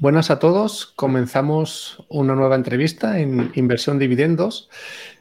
[0.00, 0.94] Buenas a todos.
[0.96, 4.70] Comenzamos una nueva entrevista en Inversión Dividendos.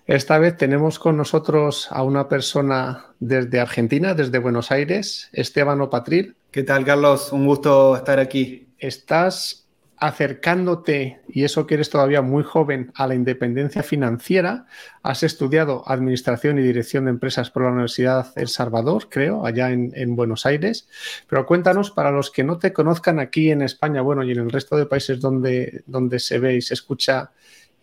[0.07, 6.37] Esta vez tenemos con nosotros a una persona desde Argentina, desde Buenos Aires, Esteban Opatril.
[6.49, 7.33] ¿Qué tal, Carlos?
[7.33, 8.69] Un gusto estar aquí.
[8.77, 9.67] Estás
[9.99, 14.65] acercándote, y eso que eres todavía muy joven, a la independencia financiera.
[15.03, 20.15] Has estudiado Administración y Dirección de Empresas por la Universidad El Salvador, creo, allá en,
[20.15, 20.87] Buenos Aires.
[21.27, 24.51] Pero cuéntanos, para los que no te conozcan aquí en España, bueno, y en el
[24.51, 27.31] resto de países donde, donde se ve y se escucha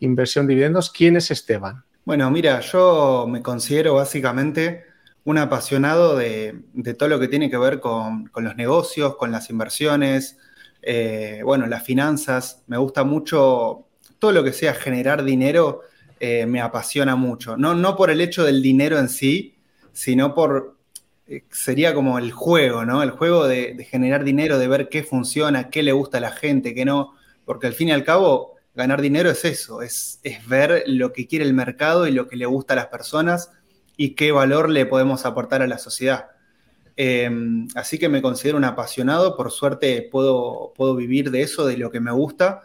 [0.00, 1.84] inversión dividendos, ¿quién es Esteban?
[2.04, 4.84] Bueno, mira, yo me considero básicamente
[5.24, 6.62] un apasionado de,
[6.98, 10.38] todo lo que tiene que ver con, con los negocios, con las inversiones,
[10.88, 13.88] eh, bueno, las finanzas, me gusta mucho,
[14.20, 15.80] todo lo que sea generar dinero
[16.20, 17.56] eh, me apasiona mucho.
[17.56, 19.56] No, no por el hecho del dinero en sí,
[19.92, 20.76] sino por,
[21.26, 23.02] eh, sería como el juego, ¿no?
[23.02, 26.72] El juego de, generar dinero, de ver qué funciona, qué le gusta a la gente,
[26.72, 27.14] qué no,
[27.44, 31.26] porque al fin y al cabo ganar dinero es eso, es, es ver lo que
[31.26, 33.50] quiere el mercado y lo que le gusta a las personas
[33.96, 36.26] y qué valor le podemos aportar a la sociedad.
[36.96, 41.76] Em, así que me considero un apasionado, por suerte puedo, puedo vivir de eso, de
[41.76, 42.62] lo que me gusta.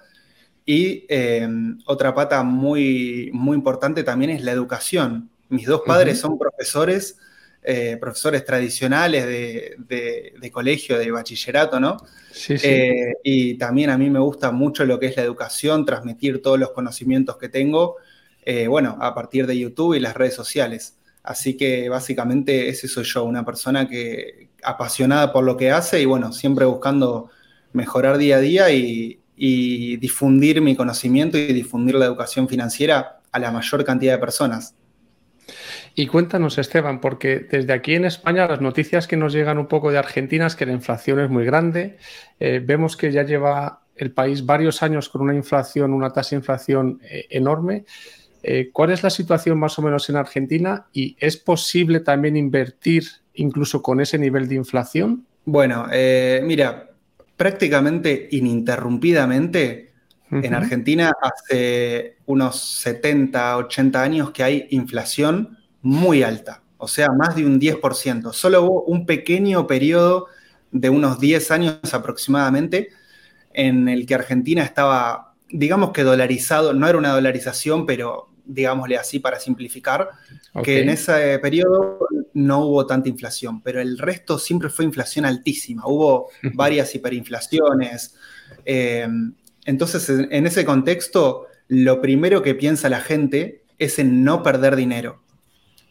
[0.65, 5.29] Y em, otra pata muy, muy importante también es la educación.
[5.49, 7.17] Mis dos padres son profesores,
[7.61, 11.97] eh, profesores tradicionales de, colegio, de bachillerato, ¿no?
[12.31, 12.67] Sí, sí.
[12.67, 16.57] Eh, y también a mí me gusta mucho lo que es la educación, transmitir todos
[16.57, 17.97] los conocimientos que tengo,
[18.45, 20.95] eh, bueno, a partir de YouTube y las redes sociales.
[21.23, 26.05] Así que básicamente ese soy yo, una persona que apasionada por lo que hace y
[26.05, 27.29] bueno, siempre buscando
[27.73, 29.17] mejorar día a día y,
[29.97, 34.75] difundir mi conocimiento y difundir la educación financiera a la mayor cantidad de personas.
[35.95, 39.91] Y cuéntanos, Esteban, porque desde aquí en España las noticias que nos llegan un poco
[39.91, 41.97] de Argentina es que la inflación es muy grande.
[42.39, 46.35] Eh, vemos que ya lleva el país varios años con una inflación, una tasa de
[46.37, 47.85] inflación eh, enorme.
[48.43, 53.03] Eh, ¿Cuál es la situación más o menos en Argentina y es posible también invertir
[53.35, 55.25] incluso con ese nivel de inflación?
[55.45, 56.91] Bueno, eh, mira,
[57.37, 59.91] prácticamente ininterrumpidamente
[60.31, 67.35] en Argentina hace unos 70, 80 años que hay inflación muy alta, o sea, más
[67.35, 68.31] de un 10%.
[68.31, 70.27] Solo hubo un pequeño periodo
[70.71, 72.89] de unos 10 años aproximadamente
[73.53, 79.19] en el que Argentina estaba, digamos que dolarizado, no era una dolarización, pero digámosle así
[79.19, 80.09] para simplificar,
[80.63, 81.99] que en ese periodo
[82.33, 88.15] no hubo tanta inflación, pero el resto siempre fue inflación altísima, hubo varias hiperinflaciones.
[88.65, 89.07] Eh,
[89.65, 95.21] entonces, en ese contexto, lo primero que piensa la gente es en no perder dinero.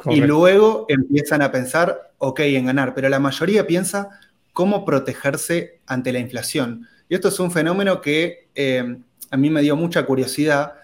[0.06, 4.08] Y luego empiezan a pensar, ok, en ganar, pero la mayoría piensa
[4.52, 6.86] cómo protegerse ante la inflación.
[7.08, 8.96] Y esto es un fenómeno que eh,
[9.30, 10.74] a mí me dio mucha curiosidad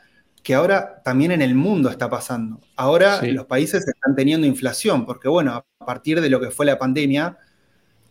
[0.47, 2.61] que ahora también en el mundo está pasando.
[2.77, 6.79] Ahora los países están teniendo inflación, porque bueno, a partir de lo que fue la
[6.79, 7.37] pandemia,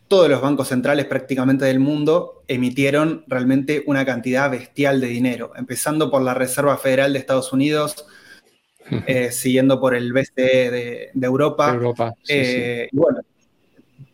[0.10, 6.12] todos los bancos centrales prácticamente del mundo emitieron realmente una cantidad bestial de dinero, empezando
[6.12, 8.06] por la Reserva Federal de Estados Unidos,
[9.08, 11.74] eh, siguiendo por el BCE de, Europa.
[11.74, 13.22] Europa eh, y bueno,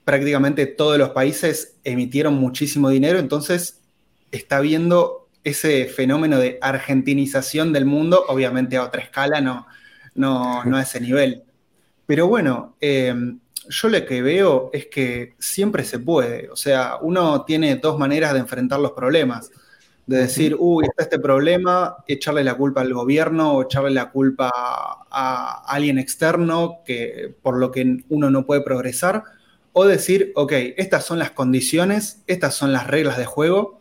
[0.06, 3.82] prácticamente todos los países emitieron muchísimo dinero, entonces
[4.32, 9.68] está viendo ese fenómeno de argentinización del mundo, obviamente a otra escala, no,
[10.16, 11.44] no, a ese nivel.
[12.06, 13.14] Pero bueno, eh,
[13.70, 18.34] yo lo que veo es que siempre se puede, o sea, uno tiene dos maneras
[18.34, 19.52] de enfrentar los problemas,
[20.06, 24.52] de decir, uy, está este problema, echarle la culpa al gobierno o echarle la culpa
[24.54, 29.24] a alguien externo que, por lo que uno no puede progresar,
[29.74, 33.81] o decir, ok, estas son las condiciones, estas son las reglas de juego,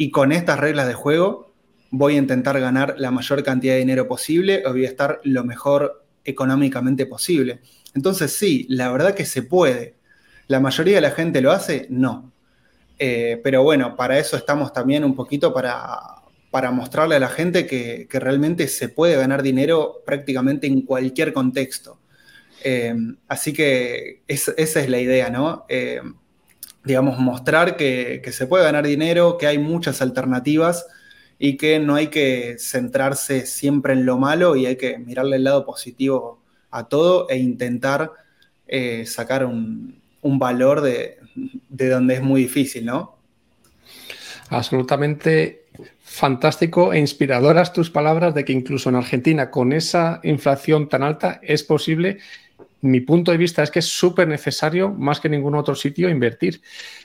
[0.00, 1.52] y con estas reglas de juego
[1.90, 5.44] voy a intentar ganar la mayor cantidad de dinero posible o voy a estar lo
[5.44, 7.60] mejor económicamente posible.
[7.94, 9.96] Entonces sí, la verdad que se puede.
[10.48, 11.86] ¿La mayoría de la gente lo hace?
[11.90, 12.32] No.
[12.98, 15.90] Eh, pero bueno, para eso estamos también un poquito para,
[16.50, 22.00] para mostrarle a la gente que, realmente se puede ganar dinero prácticamente en cualquier contexto.
[22.64, 22.94] Eh,
[23.28, 25.66] así que esa es la idea, ¿no?
[25.68, 26.00] Eh,
[26.84, 30.86] digamos, mostrar que, se puede ganar dinero, que hay muchas alternativas
[31.38, 35.44] y que no hay que centrarse siempre en lo malo y hay que mirarle el
[35.44, 36.40] lado positivo
[36.70, 38.12] a todo e intentar
[38.66, 41.18] eh, sacar un, valor de,
[41.68, 43.16] donde es muy difícil, ¿no?
[44.48, 45.66] Absolutamente
[46.02, 51.40] fantástico e inspiradoras tus palabras de que incluso en Argentina, con esa inflación tan alta,
[51.42, 52.18] es posible
[52.82, 56.08] mi punto de vista es que es súper necesario, más que en ningún otro sitio,
[56.08, 56.62] invertir.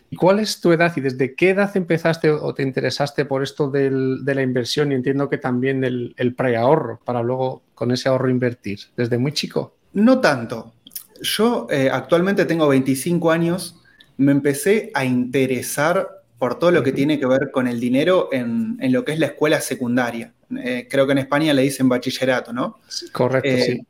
[0.09, 3.69] ¿Y cuál es tu edad y desde qué edad empezaste o te interesaste por esto
[3.69, 4.91] de la inversión?
[4.91, 9.33] Y entiendo que también el, el preahorro, para luego con ese ahorro invertir, desde muy
[9.33, 9.75] chico.
[9.93, 10.73] No tanto.
[11.21, 13.81] Yo eh, actualmente tengo 25 años,
[14.17, 18.77] me empecé a interesar por todo lo que tiene que ver con el dinero en,
[18.91, 20.33] lo que es la escuela secundaria.
[20.57, 22.79] Eh, creo que en España le dicen bachillerato, ¿no?
[23.11, 23.85] Correcto, eh, sí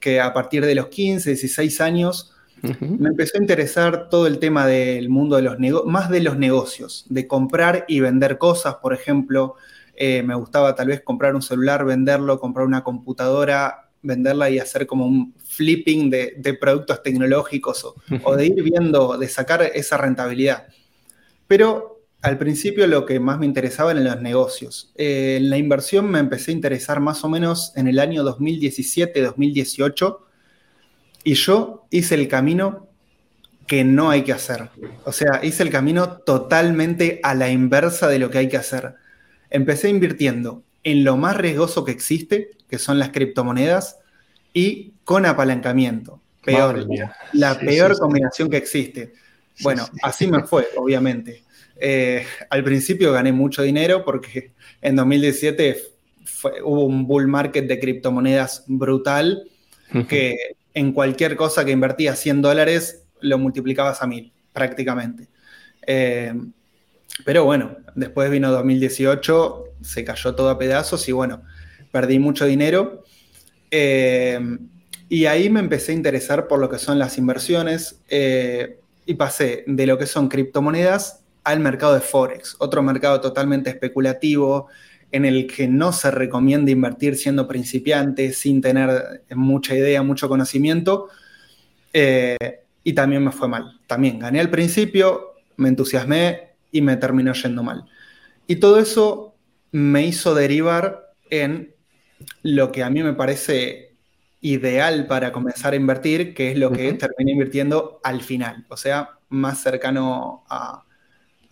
[0.00, 2.34] que a partir de los 15, 16 años
[2.80, 6.38] me empezó a interesar todo el tema del mundo de los negocios, más de los
[6.38, 9.56] negocios, de comprar y vender cosas, por ejemplo.
[9.96, 14.86] Eh, me gustaba tal vez comprar un celular, venderlo, comprar una computadora, venderla y hacer
[14.86, 17.94] como un flipping de, productos tecnológicos o,
[18.24, 20.66] o, de ir viendo, de sacar esa rentabilidad.
[21.46, 21.93] Pero
[22.24, 24.90] al principio lo que más me interesaba eran los negocios.
[24.96, 30.18] Eh, en la inversión me empecé a interesar más o menos en el año 2017-2018
[31.22, 32.88] y yo hice el camino
[33.66, 34.70] que no hay que hacer.
[35.04, 38.94] O sea, hice el camino totalmente a la inversa de lo que hay que hacer.
[39.50, 43.98] Empecé invirtiendo en lo más riesgoso que existe, que son las criptomonedas,
[44.54, 46.22] y con apalancamiento.
[46.42, 46.86] Peor,
[47.34, 49.12] la peor combinación que existe.
[49.60, 51.43] Bueno, así me fue, obviamente.
[51.86, 55.82] Eh, al principio gané mucho dinero porque en 2017
[56.64, 59.50] hubo un bull market de criptomonedas brutal
[60.08, 60.34] que
[60.72, 65.28] en cualquier cosa que invertías 100 dólares lo multiplicabas a mil prácticamente.
[65.86, 66.32] Eh,
[67.22, 71.42] pero bueno, después vino 2018, se cayó todo a pedazos y bueno,
[71.92, 73.04] perdí mucho dinero.
[73.70, 74.40] Eh,
[75.10, 79.86] y ahí me empecé a interesar por lo que son las inversiones y pasé de
[79.86, 84.68] lo que son criptomonedas al mercado de Forex, otro mercado totalmente especulativo
[85.12, 91.08] en el que no se recomienda invertir siendo principiante, sin tener mucha idea, mucho conocimiento.
[91.92, 92.36] Eh,
[92.82, 93.80] y también me fue mal.
[93.86, 97.84] También gané al principio, me entusiasmé y me terminó yendo mal.
[98.48, 99.34] Y todo eso
[99.70, 101.74] me hizo derivar en
[102.42, 103.94] lo que a mí me parece
[104.40, 109.10] ideal para comenzar a invertir, que es lo que terminé invirtiendo al final, o sea,
[109.30, 110.84] más cercano a,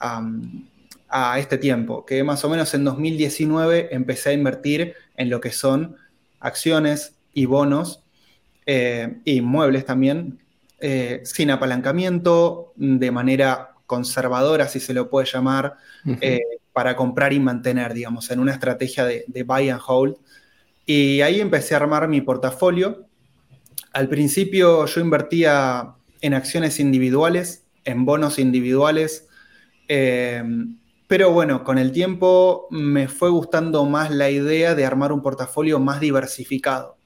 [0.03, 5.51] a, este tiempo, que más o menos en 2019 empecé a invertir en lo que
[5.51, 5.97] son
[6.41, 8.03] acciones y bonos
[8.67, 10.41] eh, y muebles también,
[10.81, 15.77] eh, sin apalancamiento, de manera conservadora, si se lo puede llamar,
[16.21, 16.41] eh,
[16.73, 20.17] para comprar y mantener, digamos, en una estrategia de, de, buy and hold.
[20.87, 23.07] Y ahí empecé a armar mi portafolio.
[23.93, 29.29] Al principio yo invertía en acciones individuales, en bonos individuales,
[29.95, 30.43] eh,
[31.07, 35.79] pero bueno, con el tiempo me fue gustando más la idea de armar un portafolio
[35.81, 36.97] más diversificado.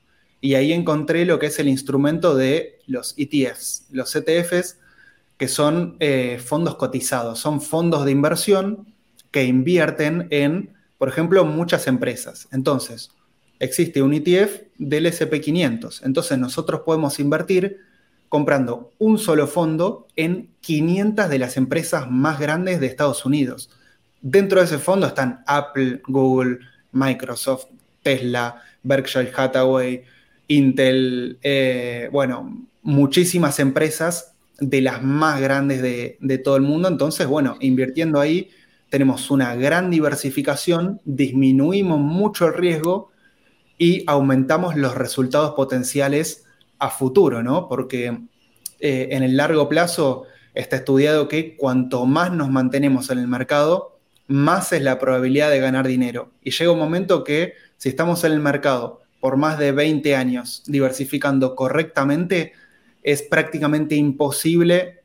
[0.41, 3.89] Y ahí encontré lo que es el instrumento de los ETFs.
[3.91, 4.79] Los ETFs,
[5.37, 8.95] que son eh, fondos cotizados, son fondos de inversión
[9.33, 12.47] que invierten en, por ejemplo, muchas empresas.
[12.53, 13.11] Entonces,
[13.59, 16.03] existe un ETF del SP500.
[16.05, 17.81] Entonces, nosotros podemos invertir
[18.29, 23.71] comprando un solo fondo en 500 de las empresas más grandes de Estados Unidos.
[24.21, 26.59] Dentro de ese fondo están Apple, Google,
[26.93, 27.67] Microsoft,
[28.03, 30.05] Tesla, Berkshire Hathaway,
[30.49, 36.89] Intel, eh, bueno, muchísimas empresas de las más grandes de, de todo el mundo.
[36.89, 38.51] Entonces, bueno, invirtiendo ahí
[38.89, 43.11] tenemos una gran diversificación, disminuimos mucho el riesgo
[43.79, 46.46] y aumentamos los resultados potenciales
[46.79, 47.69] a futuro, ¿no?
[47.69, 48.19] Porque
[48.81, 53.99] eh, en el largo plazo está estudiado que cuanto más nos mantenemos en el mercado,
[54.27, 56.31] más es la probabilidad de ganar dinero.
[56.43, 60.63] Y llega un momento que si estamos en el mercado por más de 20 años
[60.67, 62.53] diversificando correctamente,
[63.03, 65.01] es prácticamente imposible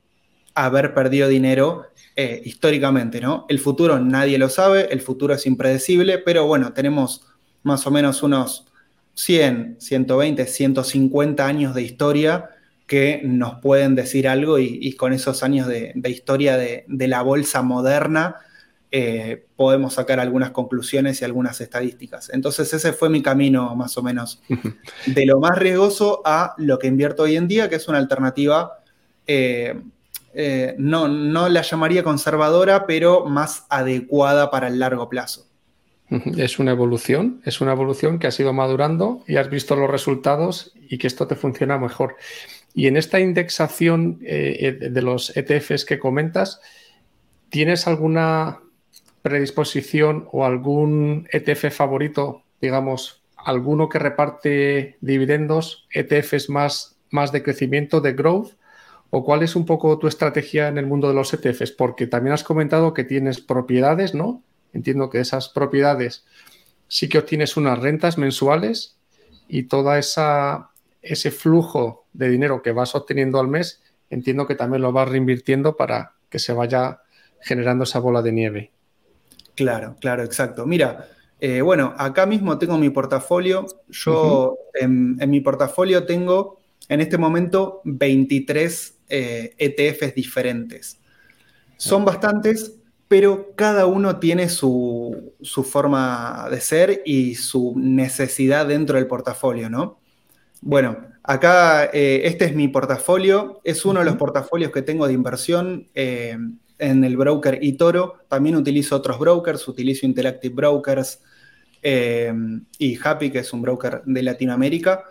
[0.54, 3.46] haber perdido dinero eh, históricamente, ¿no?
[3.48, 7.26] El futuro nadie lo sabe, el futuro es impredecible, pero bueno, tenemos
[7.64, 8.66] más o menos unos
[9.14, 12.50] 100, 120, 150 años de historia
[12.88, 18.36] que nos pueden decir algo y, con esos años de, historia de, la bolsa moderna
[18.92, 22.30] eh, podemos sacar algunas conclusiones y algunas estadísticas.
[22.34, 24.42] Entonces ese fue mi camino más o menos
[25.06, 28.80] de lo más riesgoso a lo que invierto hoy en día, que es una alternativa,
[29.26, 29.80] eh,
[30.34, 35.51] eh, no, no la llamaría conservadora, pero más adecuada para el largo plazo.
[36.38, 40.74] Es una evolución, es una evolución que ha sido madurando y has visto los resultados
[40.76, 42.18] y que esto te funciona mejor.
[42.74, 46.62] Y en esta indexación eh, eh, de los ETFs que comentas,
[47.50, 48.60] ¿tienes alguna
[49.22, 58.02] predisposición o algún ETF favorito, digamos, alguno que reparte dividendos, ETFs más más de crecimiento,
[58.02, 58.54] de growth,
[59.10, 62.34] o cuál es un poco tu estrategia en el mundo de los ETFs, porque también
[62.34, 64.42] has comentado que tienes propiedades, ¿no?
[64.74, 66.26] Entiendo que esas propiedades
[66.88, 68.98] sí que obtienes unas rentas mensuales
[69.48, 74.82] y toda esa ese flujo de dinero que vas obteniendo al mes, entiendo que también
[74.82, 77.02] lo vas reinvirtiendo para que se vaya
[77.42, 78.72] generando esa bola de nieve.
[79.56, 80.66] Claro, claro, exacto.
[80.66, 81.10] Mira,
[81.40, 83.66] eh, bueno, acá mismo tengo mi portafolio.
[83.90, 91.00] Yo en, mi portafolio tengo en este momento 23 ETFs e diferentes.
[91.78, 92.76] Son bastantes,
[93.12, 99.70] pero cada uno tiene su, su, forma de ser y su necesidad dentro del portafolio,
[99.70, 100.00] ¿no?
[100.62, 103.60] Bueno, acá eh, este es mi portafolio.
[103.66, 106.38] Es uno de los portafolios que tengo de inversión eh,
[106.78, 108.20] en el broker eToro.
[108.30, 111.20] También utilizo otros brokers, utilizo Interactive Brokers
[111.84, 112.34] eh,
[112.78, 115.04] y Happy, que es un broker de Latinoamérica.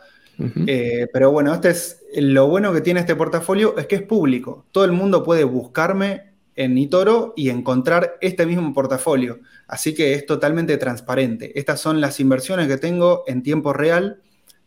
[1.12, 4.64] pero bueno, este es lo bueno que tiene este portafolio es que es público.
[4.72, 9.40] Todo el mundo puede buscarme en eToro y encontrar este mismo portafolio.
[9.66, 11.58] Así que es totalmente transparente.
[11.58, 14.20] Estas son las inversiones que tengo en tiempo real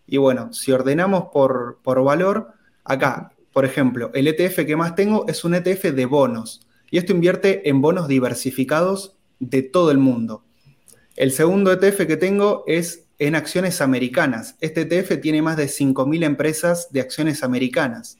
[0.05, 5.43] y bueno, si ordenamos por, valor, acá, por ejemplo, el ETF que más tengo es
[5.43, 6.67] un ETF de bonos.
[6.91, 10.43] Y esto invierte en bonos diversificados de todo el mundo.
[11.15, 14.57] El segundo ETF que tengo es en acciones americanas.
[14.59, 18.17] Este ETF tiene más de 5.000 empresas de acciones americanas.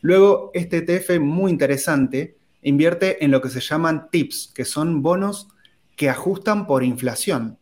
[0.00, 5.48] Luego, este ETF muy interesante invierte en lo que se llaman TIPS, que son bonos
[5.96, 7.58] que ajustan por inflación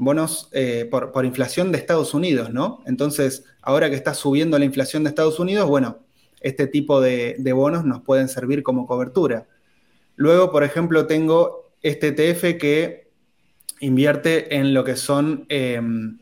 [0.00, 2.82] bonos eh, por, inflación de Estados Unidos, ¿no?
[2.86, 5.98] Entonces, ahora que está subiendo la inflación de Estados Unidos, bueno,
[6.40, 9.46] este tipo de, bonos nos pueden servir como cobertura.
[10.16, 13.10] Luego, por ejemplo, tengo este ETF que
[13.80, 16.18] invierte en lo que son em,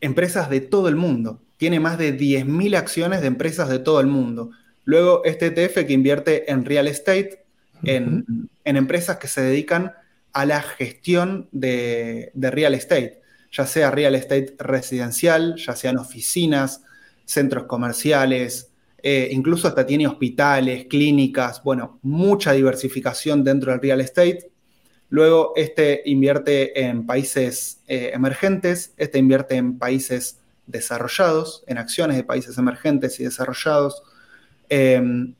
[0.00, 1.40] empresas de todo el mundo.
[1.58, 4.50] Tiene más de 10.000 acciones de empresas de todo el mundo.
[4.86, 7.44] Luego, este ETF que invierte en real estate,
[7.84, 8.24] en,
[8.64, 9.92] en empresas que se dedican
[10.36, 16.82] a la gestión de, real estate, ya sea real estate residencial, ya sean oficinas,
[17.24, 18.70] centros comerciales,
[19.02, 24.50] eh, incluso hasta tiene hospitales, clínicas, bueno, mucha diversificación dentro del real estate.
[25.08, 32.24] Luego, este invierte en países eh, emergentes, este invierte en países desarrollados, en acciones de
[32.24, 34.02] países emergentes y desarrollados.
[34.68, 35.34] Em,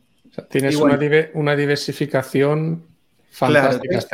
[0.50, 0.98] tienes una,
[1.34, 2.84] una, diversificación
[3.30, 4.08] fantásticas.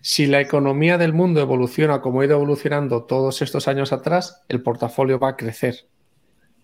[0.00, 4.62] si, la economía del mundo evoluciona como ha ido evolucionando todos estos años atrás, el
[4.62, 5.86] portafolio va a crecer.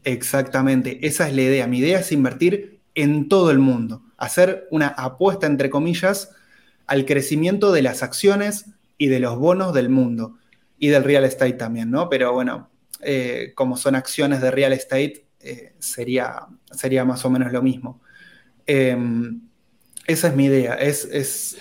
[0.05, 1.67] Exactamente, esa es la idea.
[1.67, 6.31] Mi idea es invertir en todo el mundo, hacer una apuesta, entre comillas,
[6.87, 8.67] al crecimiento de las acciones
[8.99, 10.39] y de los bonos del mundo
[10.79, 12.09] y del real estate también, ¿no?
[12.09, 12.71] Pero bueno,
[13.01, 18.00] eh, como son acciones de real estate, eh, sería, sería más o menos lo mismo.
[18.67, 19.41] Em,
[20.07, 21.05] esa es mi idea, es,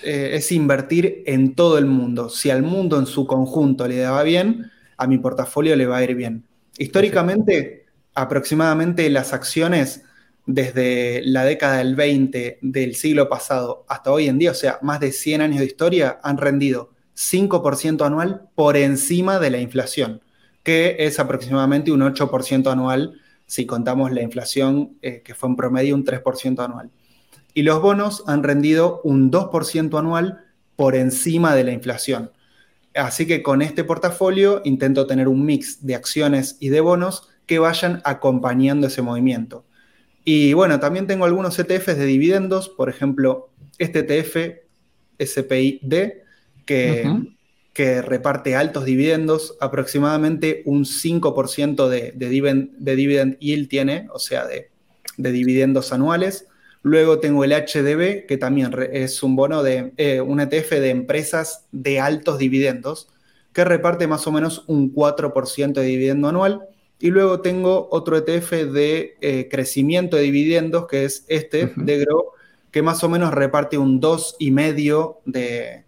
[0.02, 2.28] eh, es, invertir en todo el mundo.
[2.28, 6.04] Si al mundo en su conjunto le va bien, a mi portafolio le va a
[6.04, 6.44] ir bien.
[6.78, 10.02] Históricamente, aproximadamente las acciones
[10.46, 15.00] desde la década del 20 del siglo pasado hasta hoy en día, o sea, más
[15.00, 20.22] de 100 años de historia, han rendido 5% anual por encima de la inflación,
[20.62, 25.94] que es aproximadamente un 8% anual si contamos la inflación, eh, que fue en promedio
[25.94, 26.90] un 3% anual
[27.56, 30.44] y los bonos han rendido un 2% anual
[30.76, 32.30] por encima de la inflación.
[32.94, 37.58] Así que con este portafolio intento tener un mix de acciones y de bonos que
[37.58, 39.64] vayan acompañando ese movimiento.
[40.22, 43.48] Y bueno, también tengo algunos ETFs de dividendos, por ejemplo,
[43.78, 44.36] este ETF
[45.18, 45.94] SPID,
[46.66, 47.10] que,
[47.76, 52.28] que reparte altos dividendos, aproximadamente un 5% de, de,
[52.96, 54.70] dividend, yield tiene, o sea, de,
[55.18, 56.46] de dividendos anuales.
[56.80, 61.66] Luego tengo el HDB, que también es un bono de eh, un ETF de empresas
[61.70, 63.10] de altos dividendos,
[63.52, 66.62] que reparte más o menos un 4% de dividendo anual.
[66.98, 72.28] Y luego tengo otro ETF de eh, crecimiento de dividendos, que es este, de Grow,
[72.70, 75.84] que más o menos reparte un 2,5% de,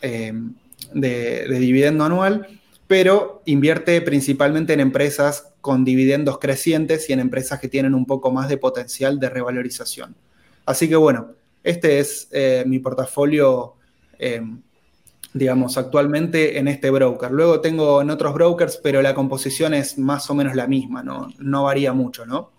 [0.00, 0.54] em,
[0.94, 2.46] de, de dividendo anual,
[2.86, 8.30] pero invierte principalmente en empresas con dividendos crecientes y en empresas que tienen un poco
[8.30, 10.14] más de potencial de revalorización.
[10.66, 11.32] Así que bueno,
[11.62, 13.74] este es eh, mi portafolio,
[14.18, 14.42] eh,
[15.32, 17.30] digamos, actualmente en este broker.
[17.30, 21.28] Luego tengo en otros brokers, pero la composición es más o menos la misma, no,
[21.38, 22.52] no varía mucho, ¿no?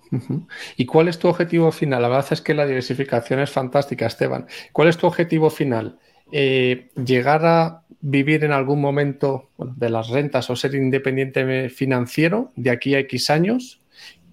[0.77, 2.01] ¿Y cuál es tu objetivo final?
[2.01, 4.47] La verdad es que la diversificación es fantástica, Esteban.
[4.71, 5.99] ¿Cuál es tu objetivo final?
[6.31, 12.71] Eh, ¿Llegar a vivir en algún momento de las rentas o ser independiente financiero de
[12.71, 13.81] aquí a X años?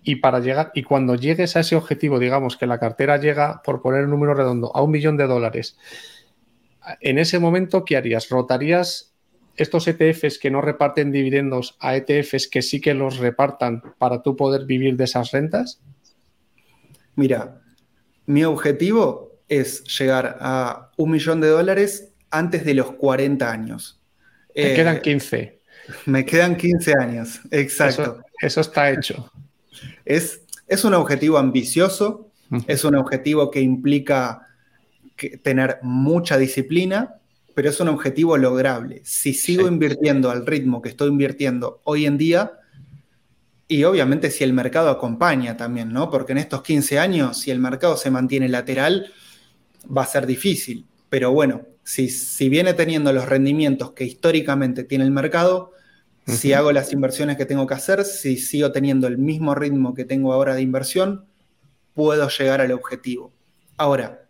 [0.04, 3.82] Y para llegar, y cuando llegues a ese objetivo, digamos que la cartera llega, por
[3.82, 5.76] poner un número redondo, a un millón de dólares,
[7.00, 8.28] en ese momento, ¿qué harías?
[8.28, 9.12] ¿Rotarías
[9.56, 14.34] estos ETFs que no reparten dividendos a ETFs que sí que los repartan para tú
[14.34, 15.80] poder vivir de esas rentas?
[17.14, 17.61] Mira,
[18.26, 24.00] mi objetivo es llegar a un millón de dólares antes de los 40 años.
[24.54, 25.38] Me quedan 15.
[25.38, 25.61] Eh,
[26.06, 28.23] me quedan 15 años, exacto.
[28.40, 29.30] Eso, está hecho.
[30.04, 32.30] Es, es, un objetivo ambicioso,
[32.66, 34.49] es un objetivo que implica
[35.42, 37.16] tener mucha disciplina,
[37.54, 39.02] pero es un objetivo lograble.
[39.04, 42.52] Si sigo invirtiendo al ritmo que estoy invirtiendo hoy en día,
[43.68, 46.11] y obviamente si el mercado acompaña también, ¿no?
[46.11, 49.12] Porque en estos 15 años, si el mercado se mantiene lateral,
[49.86, 50.86] va a ser difícil.
[51.08, 55.72] Pero bueno, si, si viene teniendo los rendimientos que históricamente tiene el mercado,
[56.26, 60.04] si hago las inversiones que tengo que hacer, si sigo teniendo el mismo ritmo que
[60.04, 61.26] tengo ahora de inversión,
[61.94, 63.32] puedo llegar al objetivo.
[63.76, 64.24] Ahora,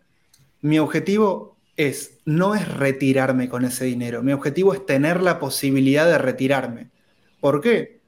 [0.61, 6.07] mi objetivo es, no es retirarme con ese dinero, mi objetivo es tener la posibilidad
[6.07, 6.89] de retirarme.
[7.39, 7.99] ¿Por qué?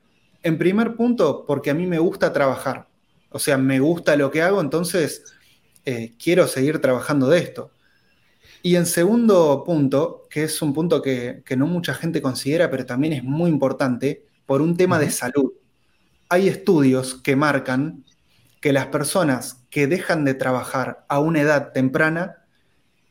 [0.41, 2.87] En primer punto, porque a mí me gusta trabajar.
[3.29, 5.23] O sea, me gusta lo que hago, entonces
[5.85, 7.71] eh, quiero seguir trabajando de esto.
[8.63, 13.13] Y en segundo punto, que es un punto que, no mucha gente considera, pero también
[13.13, 15.53] es muy importante, por un tema de salud.
[16.29, 18.03] Hay estudios que marcan
[18.61, 22.37] que las personas que dejan de trabajar a una edad temprana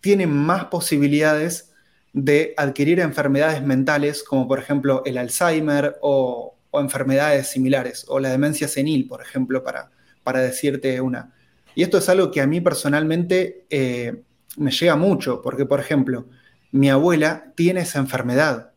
[0.01, 1.73] tienen más posibilidades
[2.13, 8.31] de adquirir enfermedades mentales, como por ejemplo el Alzheimer o, o enfermedades similares, o la
[8.31, 9.91] demencia senil, por ejemplo, para,
[10.25, 11.34] para decirte una.
[11.75, 14.23] Y esto es algo que a mí personalmente eh,
[14.57, 16.27] me llega mucho, porque, por ejemplo,
[16.73, 18.73] mi abuela tiene esa enfermedad.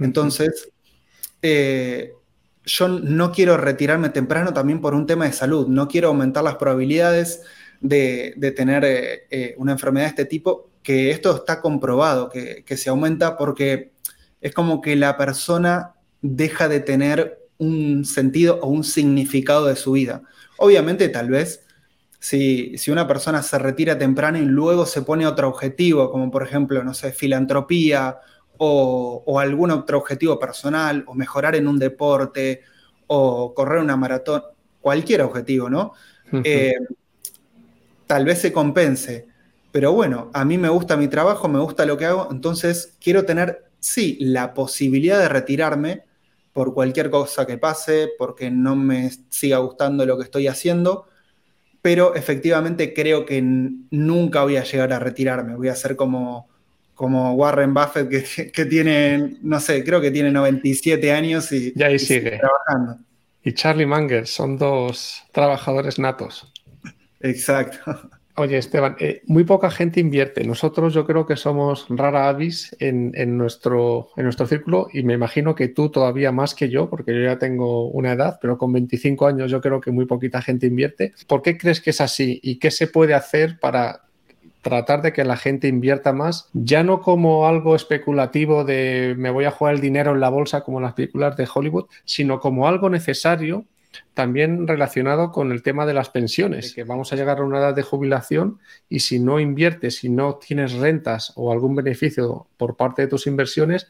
[0.00, 0.68] Entonces,
[1.42, 2.12] eh,
[2.64, 6.56] yo no quiero retirarme temprano también por un tema de salud, no quiero aumentar las
[6.56, 7.42] probabilidades
[7.80, 12.90] de, tener eh, una enfermedad de este tipo, que esto está comprobado, que, que se
[12.90, 13.92] aumenta porque
[14.40, 19.92] es como que la persona deja de tener un sentido o un significado de su
[19.92, 20.22] vida.
[20.58, 21.61] Obviamente, tal vez,
[22.22, 26.84] si, una persona se retira temprano y luego se pone otro objetivo, como por ejemplo,
[26.84, 28.16] no sé, filantropía
[28.58, 32.62] o, algún otro objetivo personal, o mejorar en un deporte,
[33.08, 34.40] o correr una maratón,
[34.80, 35.94] cualquier objetivo, ¿no?
[36.44, 36.74] Eh,
[38.06, 39.26] tal vez se compense.
[39.72, 43.24] Pero bueno, a mí me gusta mi trabajo, me gusta lo que hago, entonces quiero
[43.24, 46.04] tener, sí, la posibilidad de retirarme,
[46.52, 51.08] por cualquier cosa que pase, porque no me siga gustando lo que estoy haciendo,
[51.82, 56.48] pero efectivamente creo que nunca voy a llegar a retirarme, voy a ser como,
[56.94, 62.38] como Warren Buffett que, tiene, no sé, creo que tiene 97 años y, ahí sigue
[62.38, 62.98] trabajando.
[63.42, 66.52] Y Charlie Munger, son dos trabajadores natos.
[67.20, 68.10] Exacto.
[68.34, 70.42] Oye, Esteban, eh, muy poca gente invierte.
[70.44, 75.54] Nosotros yo creo que somos rara avis en, nuestro, en nuestro círculo y me imagino
[75.54, 79.26] que tú todavía más que yo, porque yo ya tengo una edad, pero con 25
[79.26, 81.12] años yo creo que muy poquita gente invierte.
[81.26, 84.00] ¿Por qué crees que es así y qué se puede hacer para
[84.62, 89.44] tratar de que la gente invierta más, ya no como algo especulativo de me voy
[89.44, 92.68] a jugar el dinero en la bolsa como en las películas de Hollywood, sino como
[92.68, 93.66] algo necesario
[94.14, 97.74] también relacionado con el tema de las pensiones, que vamos a llegar a una edad
[97.74, 103.02] de jubilación y si no inviertes, si no tienes rentas o algún beneficio por parte
[103.02, 103.88] de tus inversiones,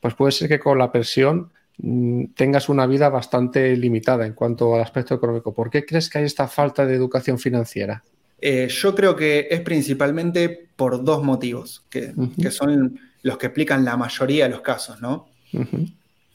[0.00, 4.74] pues puede ser que con la pensión mm, tengas una vida bastante limitada en cuanto
[4.74, 5.54] al aspecto económico.
[5.54, 8.02] ¿Por qué crees que hay esta falta de educación financiera?
[8.40, 12.12] Eh, yo creo que es principalmente por dos motivos, que,
[12.50, 15.28] son los que explican la mayoría de los casos, ¿no?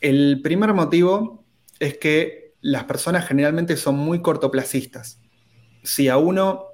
[0.02, 1.44] El primer motivo
[1.80, 5.19] es que las personas generalmente son muy cortoplacistas.
[5.84, 6.65] Si a uno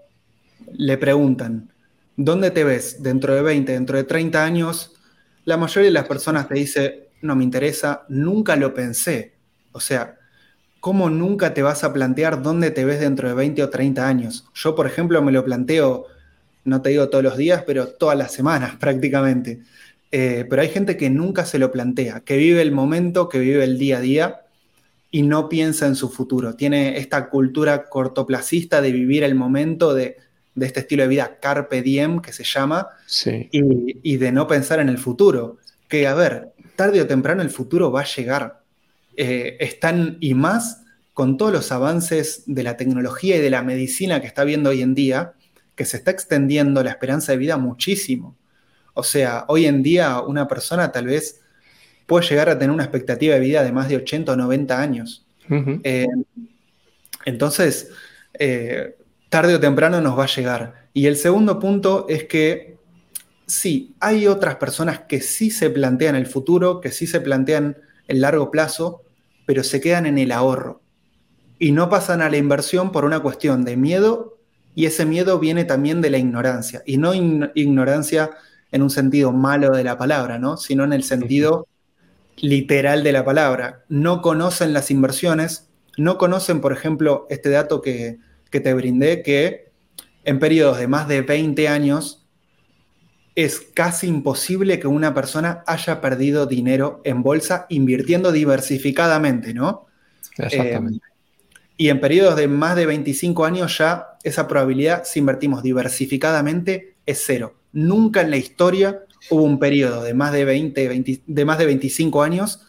[0.74, 1.71] le preguntan,
[2.15, 4.93] ¿dónde te ves dentro de 20, dentro de 30 años?
[5.43, 9.36] La mayoría de las personas te dice, no me interesa, nunca lo pensé.
[9.71, 10.17] O sea,
[10.80, 14.50] ¿cómo nunca te vas a plantear dónde te ves dentro de 20 o 30 años?
[14.56, 16.08] Yo, por ejemplo, me lo planteo,
[16.63, 19.62] no te digo todos los días, pero todas las semanas prácticamente.
[20.12, 23.63] Eh, pero hay gente que nunca se lo plantea, que vive el momento, que vive
[23.63, 24.45] el día a día
[25.15, 26.58] y no piensa en su futuro.
[26.58, 30.17] Tiene esta cultura cortoplacista de vivir el momento de,
[30.60, 32.89] este estilo de vida carpe diem que se llama
[33.49, 35.58] y, de no pensar en el futuro.
[35.88, 38.62] Que, a ver, tarde o temprano el futuro va a llegar.
[39.15, 40.82] Eh, están y más
[41.13, 44.82] con todos los avances de la tecnología y de la medicina que está viendo hoy
[44.82, 45.32] en día,
[45.75, 48.36] que se está extendiendo la esperanza de vida muchísimo.
[48.93, 51.39] O sea, hoy en día una persona tal vez
[52.06, 55.26] puede llegar a tener una expectativa de vida de más de 80 o 90 años.
[55.84, 56.08] Eh,
[57.26, 57.89] Entonces,
[58.38, 58.96] eh,
[59.30, 60.89] tarde o temprano nos va a llegar.
[60.94, 62.78] Y el segundo punto es que
[63.48, 68.22] sí, hay otras personas que sí se plantean el futuro, que sí se plantean el
[68.22, 69.02] largo plazo,
[69.46, 70.82] pero se quedan en el ahorro
[71.60, 74.38] y no pasan a la inversión por una cuestión de miedo
[74.74, 78.32] y ese miedo viene también de la ignorancia y no ignorancia
[78.72, 80.58] en un sentido malo de la palabra, ¿no?
[80.58, 81.68] sino en el sentido
[82.38, 83.84] literal de la palabra.
[83.89, 88.19] No conocen las inversiones, no conocen, por ejemplo, este dato que,
[88.50, 89.71] que te brindé, que
[90.24, 92.26] en periodos de más de 20 años
[93.36, 99.88] es casi imposible que una persona haya perdido dinero en bolsa invirtiendo diversificadamente, ¿no?
[100.38, 101.06] Exactamente.
[101.06, 101.12] Eh,
[101.78, 107.24] y en periodos de más de 25 años ya esa probabilidad, si invertimos diversificadamente, es
[107.26, 107.56] cero.
[107.74, 112.24] Nunca en la historia hubo un periodo de más de, 20, de más de 25
[112.24, 112.62] años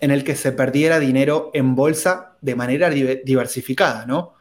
[0.00, 4.34] en el que se perdiera dinero en bolsa de manera diversificada, ¿no?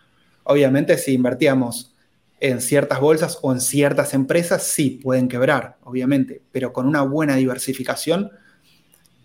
[0.43, 1.93] Obviamente si invertíamos
[2.39, 7.35] en ciertas bolsas o en ciertas empresas sí pueden quebrar, obviamente, pero con una buena
[7.35, 8.31] diversificación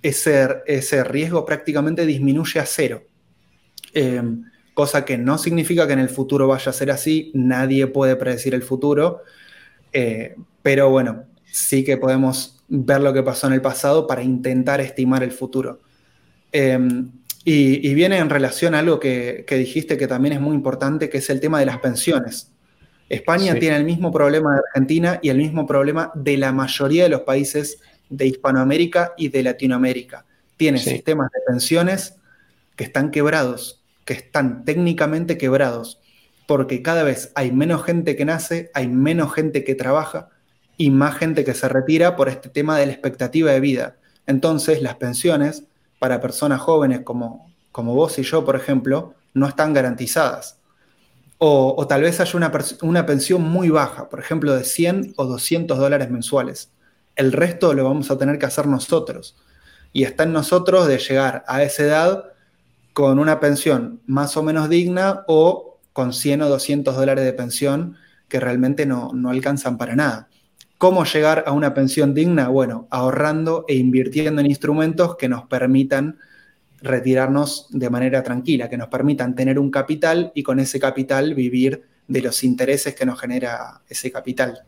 [0.02, 3.02] ese, ese riesgo prácticamente disminuye a cero.
[3.92, 8.14] Em, cosa que no significa que en el futuro vaya a ser así, nadie puede
[8.14, 9.22] predecir el futuro,
[9.92, 14.80] eh, pero bueno, sí que podemos ver lo que pasó en el pasado para intentar
[14.80, 15.80] estimar el futuro.
[16.52, 17.10] Em,
[17.44, 21.18] y, viene en relación a algo que, que dijiste que también es muy importante, que
[21.18, 22.50] es el tema de las pensiones.
[23.08, 27.08] España tiene el mismo problema de Argentina y el mismo problema de la mayoría de
[27.08, 27.78] los países
[28.10, 30.26] de Hispanoamérica y de Latinoamérica.
[30.58, 32.16] Tiene sistemas de pensiones
[32.76, 36.00] que están quebrados, que están técnicamente quebrados,
[36.46, 40.30] porque cada vez hay menos gente que nace, hay menos gente que trabaja
[40.78, 43.96] y más gente que se retira por este tema de la expectativa de vida.
[44.26, 45.64] Entonces, las pensiones
[45.98, 50.58] para personas jóvenes como, como vos y yo, por ejemplo, no están garantizadas.
[51.40, 55.78] O, tal vez haya una, una, pensión muy baja, por ejemplo, de 100 o 200
[55.78, 56.70] dólares mensuales.
[57.14, 59.36] El resto lo vamos a tener que hacer nosotros.
[59.92, 62.24] Y está en nosotros de llegar a esa edad
[62.92, 67.96] con una pensión más o menos digna o con 100 o 200 dólares de pensión
[68.28, 70.27] que realmente no, no alcanzan para nada.
[70.78, 72.48] ¿Cómo llegar a una pensión digna?
[72.48, 76.18] Bueno, ahorrando e invirtiendo en instrumentos que nos permitan
[76.80, 81.82] retirarnos de manera tranquila, que nos permitan tener un capital y con ese capital vivir
[82.06, 84.62] de los intereses que nos genera ese capital.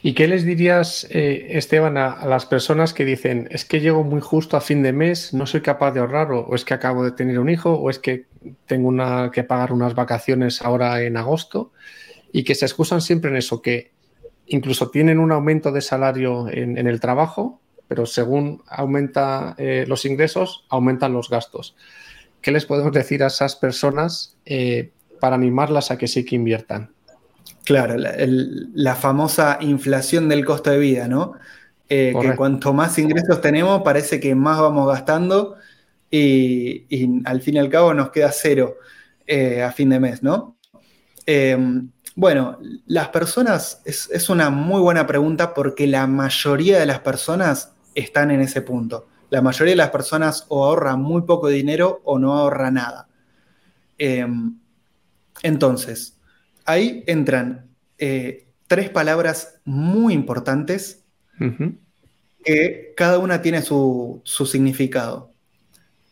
[0.00, 4.20] ¿Y qué les dirías, eh, Esteban, a, las personas que dicen, es que llego muy
[4.20, 7.10] justo a fin de mes, no soy capaz de ahorrar, o, es que acabo de
[7.10, 8.26] tener un hijo, o es que
[8.66, 8.92] tengo
[9.32, 11.72] que pagar unas vacaciones ahora en agosto,
[12.32, 13.90] y que se excusan siempre en eso, que
[14.50, 17.60] incluso tienen un aumento de salario en el trabajo,
[17.90, 21.74] pero según aumenta eh, los ingresos, aumentan los gastos.
[22.40, 26.92] ¿Qué les podemos decir a esas personas eh, para animarlas a que sí que inviertan?
[27.64, 31.32] Claro, la, famosa inflación del costo de vida, ¿no?
[31.88, 35.56] Eh, que cuanto más ingresos tenemos, parece que más vamos gastando
[36.08, 36.86] y,
[37.24, 38.76] al fin y al cabo nos queda cero
[39.66, 40.56] a fin de mes, ¿no?
[42.20, 47.72] Bueno, las personas, es, es, una muy buena pregunta porque la mayoría de las personas
[47.94, 49.08] están en ese punto.
[49.30, 53.08] La mayoría de las personas o ahorran muy poco dinero o no ahorra nada.
[53.96, 54.54] Em,
[55.42, 56.18] entonces,
[56.66, 61.02] ahí entran eh, tres palabras muy importantes
[62.44, 65.32] que cada una tiene su, su significado.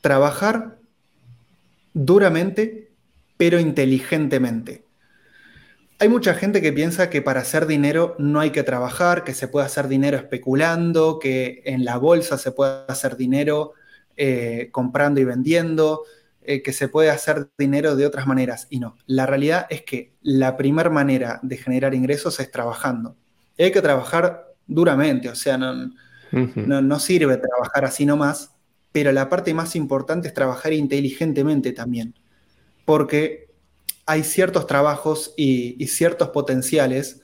[0.00, 0.78] Trabajar
[1.92, 2.92] duramente,
[3.36, 4.87] pero inteligentemente.
[6.00, 9.48] Hay mucha gente que piensa que para hacer dinero no hay que trabajar, que se
[9.48, 13.72] puede hacer dinero especulando, que en la bolsa se puede hacer dinero
[14.16, 16.04] eh, comprando y vendiendo,
[16.42, 18.68] eh, que se puede hacer dinero de otras maneras.
[18.70, 23.16] Y no, la realidad es que la primera manera de generar ingresos es trabajando.
[23.58, 25.90] hay que trabajar duramente, o sea, no,
[26.30, 28.52] no sirve trabajar así nomás,
[28.92, 32.14] pero la parte más importante es trabajar inteligentemente también.
[32.84, 33.47] Porque
[34.08, 37.20] hay ciertos trabajos y, ciertos potenciales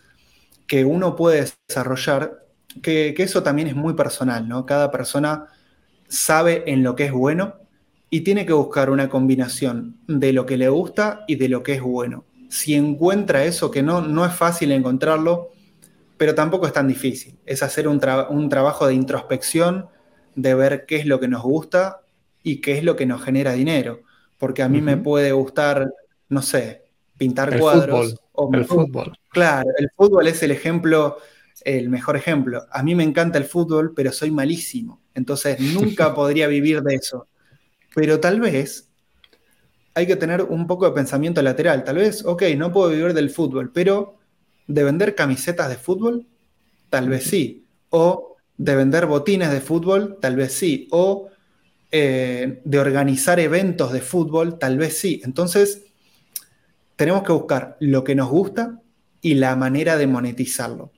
[0.66, 2.44] que uno puede desarrollar,
[2.82, 4.66] que, eso también es muy personal, ¿no?
[4.66, 5.46] Cada persona
[6.08, 7.54] sabe en lo que es bueno
[8.10, 11.72] y tiene que buscar una combinación de lo que le gusta y de lo que
[11.72, 12.26] es bueno.
[12.50, 15.52] Si encuentra eso, que no, no es fácil encontrarlo,
[16.18, 17.38] pero tampoco es tan difícil.
[17.46, 19.86] Es hacer un, trabajo de introspección,
[20.34, 22.02] de ver qué es lo que nos gusta
[22.42, 24.02] y qué es lo que nos genera dinero.
[24.36, 25.90] Porque a mí me puede gustar
[26.28, 26.84] no sé,
[27.16, 28.16] pintar cuadros.
[28.32, 29.16] o el fútbol.
[29.30, 31.18] Claro, el fútbol es el ejemplo,
[31.64, 32.64] el mejor ejemplo.
[32.70, 35.00] A mí me encanta el fútbol, pero soy malísimo.
[35.14, 37.28] Entonces nunca podría vivir de eso.
[37.94, 38.90] Pero tal vez
[39.94, 41.84] hay que tener un poco de pensamiento lateral.
[41.84, 44.18] Tal vez, ok, no puedo vivir del fútbol, pero
[44.66, 46.26] de vender camisetas de fútbol,
[46.90, 47.66] tal vez sí.
[47.90, 50.88] O de vender botines de fútbol, tal vez sí.
[50.90, 51.28] O
[51.92, 55.22] eh, de organizar eventos de fútbol, tal vez sí.
[55.24, 55.84] Entonces,
[56.96, 58.80] tenemos que buscar lo que nos gusta
[59.20, 60.92] y la manera de monetizarlo.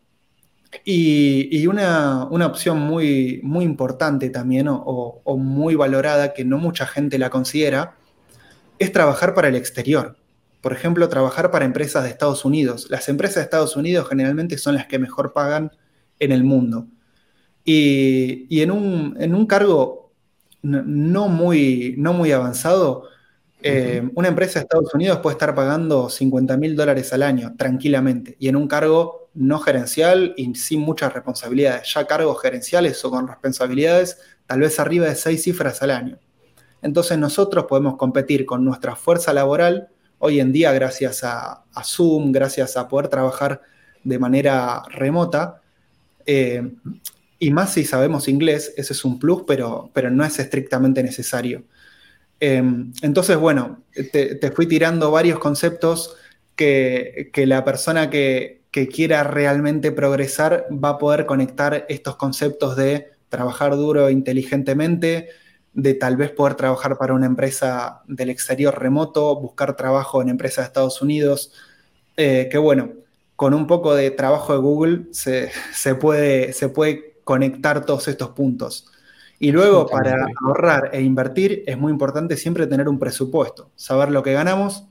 [0.84, 7.30] Y, una, opción muy, muy importante también o, muy valorada que no mucha gente la
[7.30, 7.94] considera
[8.78, 10.16] es trabajar para el exterior.
[10.60, 12.88] Por ejemplo, trabajar para empresas de Estados Unidos.
[12.90, 15.70] Las empresas de Estados Unidos generalmente son las que mejor pagan
[16.18, 16.88] en el mundo.
[17.64, 20.12] Y, en, un, cargo
[20.62, 23.04] no muy, no muy avanzado,
[23.62, 28.36] eh, una empresa de Estados Unidos puede estar pagando 50 mil dólares al año tranquilamente
[28.38, 31.92] y en un cargo no gerencial y sin muchas responsabilidades.
[31.92, 36.18] Ya cargos gerenciales o con responsabilidades tal vez arriba de seis cifras al año.
[36.82, 39.88] Entonces nosotros podemos competir con nuestra fuerza laboral
[40.18, 43.62] hoy en día gracias a, Zoom, gracias a poder trabajar
[44.04, 45.60] de manera remota.
[46.24, 46.72] Eh,
[47.38, 51.64] y más si sabemos inglés, ese es un plus, pero, pero no es estrictamente necesario.
[52.40, 52.62] Eh,
[53.02, 56.16] entonces, bueno, te, fui tirando varios conceptos
[56.54, 63.74] que, la persona que, quiera realmente progresar va a poder conectar estos conceptos de trabajar
[63.74, 65.30] duro inteligentemente,
[65.72, 70.64] de tal vez poder trabajar para una empresa del exterior remoto, buscar trabajo en empresas
[70.64, 71.52] de Estados Unidos,
[72.18, 72.92] eh, que bueno,
[73.34, 75.50] con un poco de trabajo de Google se,
[76.00, 78.90] puede, se puede conectar todos estos puntos.
[79.38, 84.22] Y luego para ahorrar e invertir es muy importante siempre tener un presupuesto, saber lo
[84.22, 84.86] que ganamos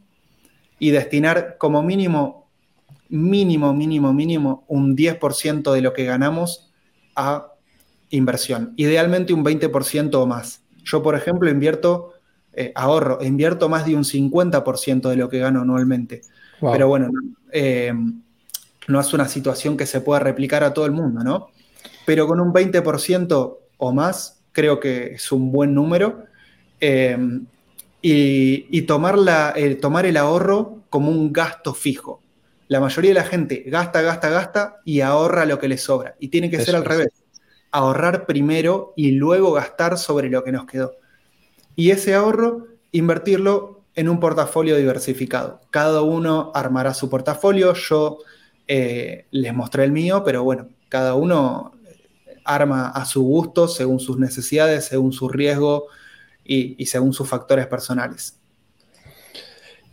[0.77, 2.45] y destinar como mínimo
[3.09, 6.71] mínimo, mínimo, mínimo un 10% de lo que ganamos
[7.15, 7.51] a
[8.09, 8.73] inversión.
[8.75, 10.61] Idealmente un 20% o más.
[10.83, 12.13] Yo, por ejemplo, invierto,
[12.53, 16.21] eh, ahorro, invierto más de un 50% de lo que gano anualmente.
[16.59, 17.09] Pero bueno,
[17.51, 17.93] eh,
[18.87, 21.49] no es una situación que se pueda replicar a todo el mundo, ¿no?
[22.05, 26.23] Pero con un 20% o más, creo que es un buen número.
[26.81, 27.17] Eh,
[28.01, 29.17] y, tomar,
[29.81, 32.21] tomar el ahorro como un gasto fijo
[32.67, 36.15] la mayoría de la gente gasta, gasta, gasta y ahorra lo que le sobra.
[36.19, 37.09] Y tiene que ser al revés.
[37.71, 40.93] Ahorrar primero y luego gastar sobre lo que nos quedó.
[41.75, 45.61] Y ese ahorro, invertirlo en un portafolio diversificado.
[45.69, 47.73] Cada uno armará su portafolio.
[47.73, 48.19] Yo
[48.67, 51.73] eh, les mostré el mío, pero bueno, cada uno
[52.45, 55.87] arma a su gusto, según sus necesidades, según su riesgo
[56.43, 58.37] y según sus factores personales.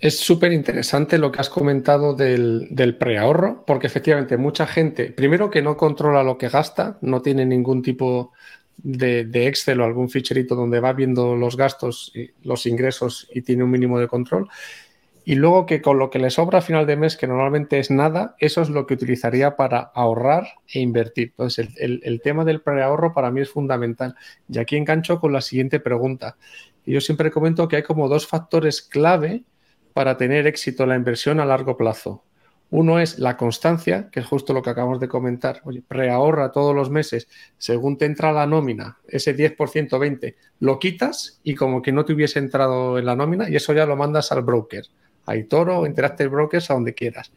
[0.03, 5.62] Es súper interesante lo que has comentado del, preahorro, porque efectivamente mucha gente, primero que
[5.62, 8.33] no controla lo que gasta, no tiene ningún tipo
[8.79, 13.62] de, Excel o algún ficherito donde va viendo los gastos, y los ingresos y tiene
[13.62, 14.49] un mínimo de control.
[15.25, 17.91] Y luego que con lo que le sobra a final de mes, que normalmente es
[17.91, 21.29] nada, eso es lo que utilizaría para ahorrar e invertir.
[21.29, 24.17] Entonces, el, tema del preahorro para mí es fundamental.
[24.49, 26.37] Y aquí engancho con la siguiente pregunta.
[26.85, 29.45] Yo siempre comento que hay como dos factores clave
[29.93, 32.25] para tener éxito en la inversión a largo plazo.
[32.71, 35.61] Uno es la constancia, que es justo lo que acabamos de comentar.
[35.65, 41.39] Oye, preahorra todos los meses, según te entra la nómina, ese 10%, 20%, lo quitas
[41.45, 44.33] y como que no te hubiese entrado en la nómina y eso ya lo mandas
[44.33, 44.87] al broker,
[45.27, 47.33] a Itoro, Interactive Brokers, a donde quieras.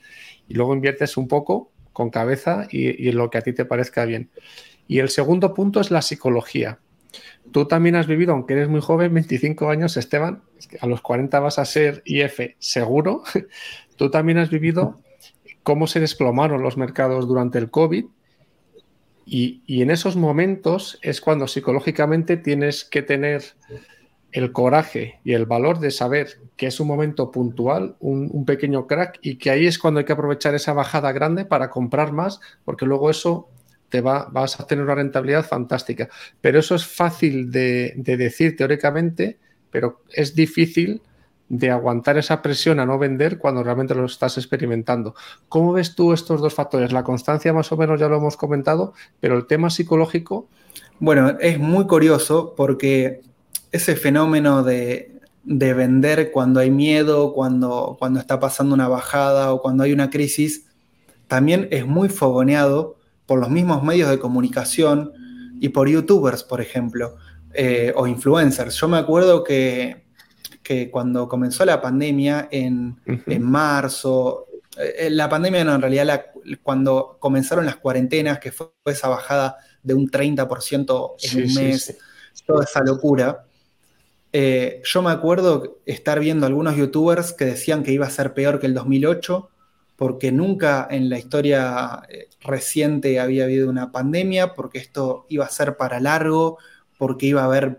[0.48, 4.30] Y luego inviertes un poco con cabeza y, lo que a ti te parezca bien.
[4.88, 6.80] Y el segundo punto es la psicología.
[7.52, 10.43] Tú también has vivido, aunque eres muy joven, 25 años, Esteban,
[10.82, 13.24] a los 40 vas a ser IF seguro.
[13.95, 15.00] Tú también has vivido
[15.63, 18.06] cómo se desplomaron los mercados durante el COVID
[19.26, 23.43] y, en esos momentos es cuando psicológicamente tienes que tener
[24.36, 29.17] el coraje y el valor de saber que es un momento puntual, un, pequeño crack
[29.21, 32.86] y que ahí es cuando hay que aprovechar esa bajada grande para comprar más, porque
[32.86, 33.48] luego eso
[33.88, 36.10] te va, vas a tener una rentabilidad fantástica.
[36.41, 39.39] Pero eso es fácil de, decir teóricamente,
[39.71, 41.02] pero es difícil
[41.48, 45.15] de aguantar esa presión a no vender cuando realmente lo estás experimentando.
[45.48, 46.91] ¿Cómo ves tú estos dos factores?
[46.91, 50.50] La constancia más o menos ya lo hemos comentado, pero el tema psicológico...
[51.00, 53.21] Bueno, es muy curioso porque
[53.71, 55.12] ese fenómeno de,
[55.43, 60.65] vender cuando hay miedo, cuando, cuando está pasando una bajada o cuando hay una crisis,
[61.28, 65.12] también es muy fogoneado por los mismos medios de comunicación
[65.60, 67.15] y por youtubers, por ejemplo,
[67.54, 68.75] eh, o influencers.
[68.75, 70.06] Yo me acuerdo que,
[70.62, 72.97] que cuando comenzó la pandemia en,
[73.39, 74.47] marzo,
[74.78, 76.25] eh, la pandemia no, en realidad
[76.62, 81.97] cuando comenzaron las cuarentenas, que fue esa bajada de un 30% en un mes,
[82.45, 83.45] toda esa locura,
[84.38, 88.60] Eh, yo me acuerdo estar viendo algunos youtubers que decían que iba a ser peor
[88.60, 89.50] que el 2008,
[89.95, 95.50] porque nunca en la historia eh, reciente había habido una pandemia, porque esto iba a
[95.50, 96.58] ser para largo,
[96.98, 97.78] porque iba a haber,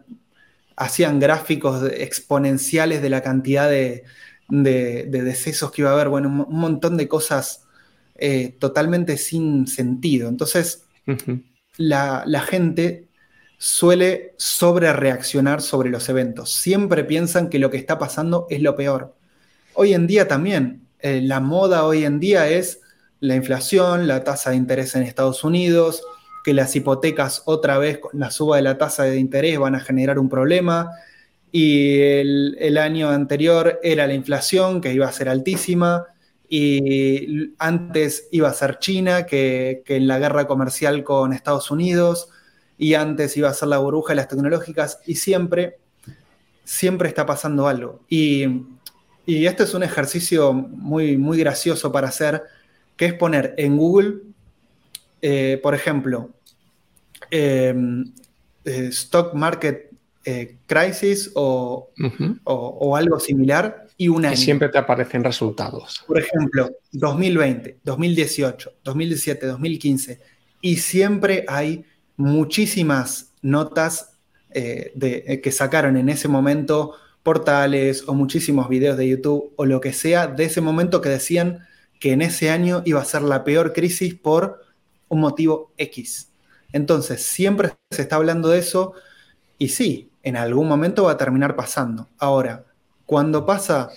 [0.77, 4.05] hacían gráficos exponenciales de la cantidad de,
[4.49, 7.67] decesos que iba a haber, bueno, un, montón de cosas
[8.15, 10.31] eh, totalmente sin sentido.
[10.31, 10.87] Entonces,
[11.77, 13.06] la, la gente
[13.59, 16.53] suele sobre reaccionar sobre los eventos.
[16.53, 19.15] Siempre piensan que lo que está pasando es lo peor.
[19.75, 22.81] Hoy en día también, eh, la moda hoy en día es
[23.21, 26.03] la inflación, la tasa de interés en Estados Unidos,
[26.45, 29.81] que las hipotecas otra vez con la suba de la tasa de interés van a
[29.81, 30.91] generar un problema.
[31.51, 36.05] Y el, año anterior era la inflación, que iba a ser altísima.
[36.49, 42.29] Y antes iba a ser China, que, que en la guerra comercial con Estados Unidos
[42.79, 45.79] y antes iba a ser la burbuja de las tecnológicas y siempre,
[46.65, 48.01] siempre está pasando algo.
[48.09, 48.47] Y,
[49.25, 52.43] y esto es un ejercicio muy, muy gracioso para hacer,
[52.97, 54.19] que es poner en Google,
[55.23, 56.31] eh, por ejemplo,
[57.31, 58.13] em,
[58.65, 59.91] eh, Stock Market
[60.25, 61.91] eh, Crisis o,
[62.45, 64.35] o, algo similar y un año.
[64.35, 66.03] Y siempre te aparecen resultados.
[66.05, 70.21] Por ejemplo, 2020, 2018, 2017, 2015.
[70.61, 71.85] Y siempre hay
[72.17, 74.17] muchísimas notas
[74.51, 79.67] eh, de, eh, que sacaron en ese momento portales o muchísimos videos de YouTube o
[79.67, 81.67] lo que sea de ese momento que decían
[82.01, 84.63] que en ese año iba a ser la peor crisis por
[85.09, 86.31] un motivo X.
[86.73, 88.95] Entonces, siempre se está hablando de eso
[89.59, 92.09] y sí, en algún momento va a terminar pasando.
[92.19, 92.65] Ahora,
[93.07, 93.91] cuando pasa,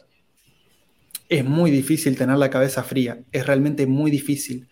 [1.28, 4.68] es muy difícil tener la cabeza fría, es realmente muy difícil,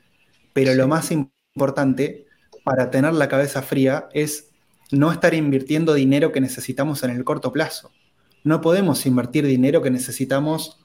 [0.54, 2.27] pero lo más importante
[2.68, 4.50] para tener la cabeza fría es
[4.92, 7.92] no estar invirtiendo dinero que necesitamos en el corto plazo.
[8.44, 10.78] No podemos invertir dinero que necesitamos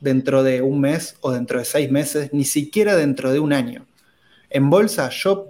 [0.00, 3.86] dentro de un mes o dentro de seis meses, ni siquiera dentro de un año.
[4.48, 5.48] En bolsa, yo,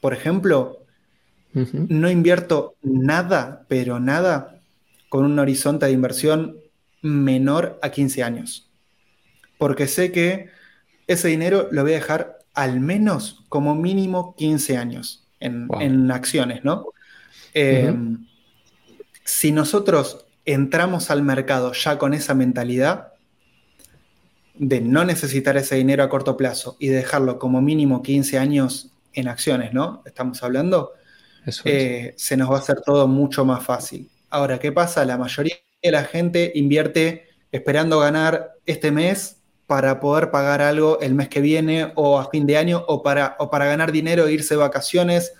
[0.00, 0.86] por ejemplo,
[1.52, 4.58] no invierto nada, pero nada,
[5.10, 6.56] con un horizonte de inversión
[7.02, 8.70] menor a 15 años.
[9.58, 10.48] Porque sé que
[11.06, 16.86] ese dinero lo voy a dejar al menos como mínimo 15 años en, acciones, ¿no?
[17.54, 17.94] Eh,
[19.24, 23.12] si nosotros entramos al mercado ya con esa mentalidad
[24.54, 29.28] de no necesitar ese dinero a corto plazo y dejarlo como mínimo 15 años en
[29.28, 30.02] acciones, ¿no?
[30.04, 30.92] Estamos hablando,
[31.64, 34.10] eh, se nos va a hacer todo mucho más fácil.
[34.28, 35.04] Ahora, ¿qué pasa?
[35.04, 39.39] La mayoría de la gente invierte esperando ganar este mes
[39.70, 43.36] para poder pagar algo el mes que viene o a fin de año o para,
[43.38, 45.32] o para ganar dinero e irse de vacaciones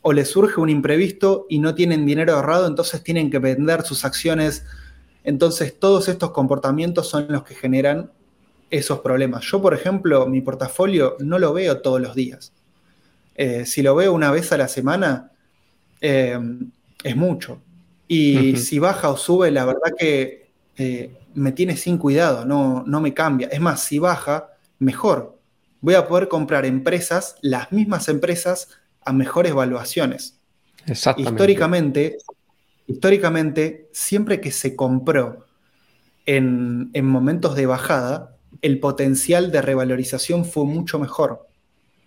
[0.00, 4.04] o les surge un imprevisto y no tienen dinero ahorrado, entonces tienen que vender sus
[4.04, 4.64] acciones.
[5.24, 8.12] Entonces todos estos comportamientos son los que generan
[8.70, 9.44] esos problemas.
[9.44, 12.52] Yo, por ejemplo, mi portafolio no lo veo todos los días.
[13.34, 15.32] Eh, si lo veo una vez a la semana,
[16.00, 16.38] eh,
[17.02, 17.60] es mucho.
[18.06, 23.00] Y si baja o sube, la verdad que eh, me tiene sin cuidado, no, no
[23.00, 23.48] me cambia.
[23.48, 25.38] Es más, si baja, mejor.
[25.80, 28.68] Voy a poder comprar empresas, las mismas empresas,
[29.02, 30.40] a mejores valuaciones.
[31.16, 32.18] Históricamente,
[32.86, 35.46] históricamente, siempre que se compró
[36.26, 41.46] en, en momentos de bajada, el potencial de revalorización fue mucho mejor.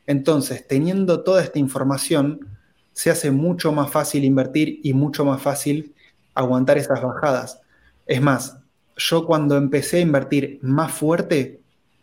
[0.07, 2.47] Entonces, teniendo toda esta información,
[2.93, 5.93] se hace mucho más fácil invertir y mucho más fácil
[6.33, 7.61] aguantar esas bajadas.
[8.07, 8.56] Es más,
[8.97, 11.62] yo cuando empecé a invertir más fuerte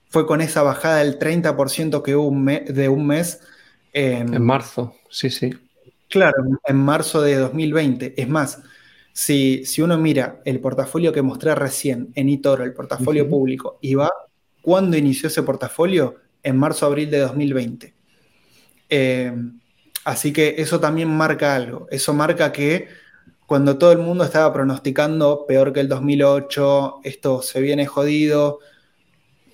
[0.09, 2.31] fue con esa bajada del 30% que hubo
[2.73, 3.41] de un mes.
[3.93, 5.53] en marzo, sí, sí.
[6.09, 8.15] Claro, en marzo de 2020.
[8.17, 8.63] Es más,
[9.13, 13.95] si, si uno mira el portafolio que mostré recién en eToro, el portafolio público, y
[13.95, 14.11] va,
[14.63, 16.17] ¿cuándo inició ese portafolio?
[16.43, 17.95] En marzo-abril de 2020.
[18.91, 19.35] Eh,
[20.05, 21.89] así que eso también marca algo.
[21.91, 22.87] Eso marca que
[23.47, 28.61] cuando todo el mundo estaba pronosticando peor que el 2008, esto se viene jodido.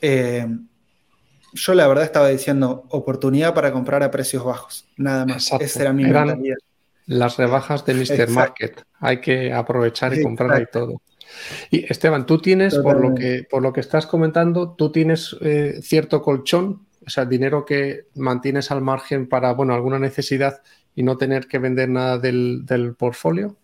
[0.01, 0.47] Eh,
[1.53, 5.51] yo la verdad estaba diciendo oportunidad para comprar a precios bajos, nada más.
[5.61, 6.57] Esa era mi mentalidad.
[7.07, 8.31] Las rebajas de Mr.
[8.31, 8.85] Market.
[9.01, 11.03] Hay que aprovechar y comprar ahí todo.
[11.71, 15.81] Y Esteban, tú tienes, por lo, que, por lo que estás comentando, tú tienes eh,
[15.83, 20.63] cierto colchón, o sea, dinero que mantienes al margen para, bueno, alguna necesidad
[20.95, 23.57] y no tener que vender nada del, del portfolio.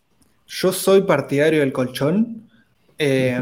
[0.46, 2.48] Yo soy partidario del colchón
[2.98, 3.40] eh,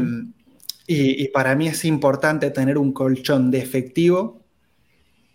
[0.87, 4.41] y, para mí es importante tener un colchón de efectivo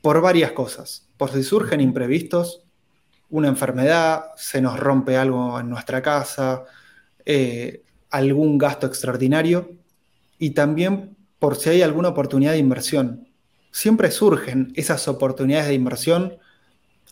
[0.02, 1.06] por varias cosas.
[1.16, 2.64] Por si surgen imprevistos,
[3.28, 6.64] una enfermedad, se nos rompe algo en nuestra casa,
[7.24, 9.70] eh, algún gasto extraordinario
[10.38, 13.28] y también por si hay alguna oportunidad de inversión.
[13.70, 16.36] Siempre surgen esas oportunidades de inversión,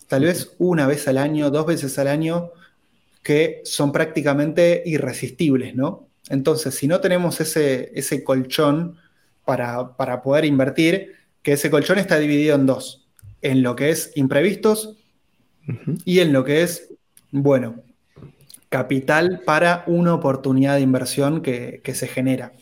[0.08, 2.50] tal vez una vez al año, dos veces al año,
[3.22, 6.08] que son prácticamente irresistibles, ¿no?
[6.28, 8.98] Entonces, si no tenemos ese, ese colchón
[9.44, 13.08] para, poder invertir, que ese colchón está dividido en dos,
[13.40, 14.98] en lo que es imprevistos
[16.04, 16.92] y en lo que es,
[17.30, 17.82] bueno,
[18.68, 22.52] capital para una oportunidad de inversión que, se genera.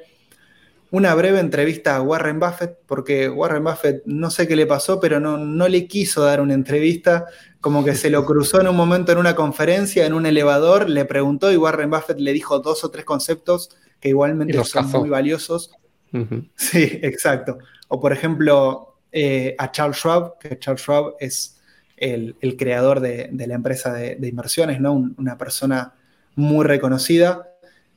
[0.92, 5.20] una breve entrevista a Warren Buffett, porque Warren Buffett no sé qué le pasó, pero
[5.20, 7.26] no, no le quiso dar una entrevista,
[7.62, 11.06] como que se lo cruzó en un momento en una conferencia, en un elevador, le
[11.06, 13.70] preguntó y Warren Buffett le dijo dos o tres conceptos
[14.00, 15.72] que igualmente son muy valiosos.
[16.56, 17.60] Sí, exacto.
[17.88, 21.62] O por ejemplo, eh, a Charles Schwab, que Charles Schwab es
[21.98, 24.94] el, creador de, la empresa de, inversiones, ¿no?
[24.94, 25.94] una persona
[26.36, 27.52] muy reconocida.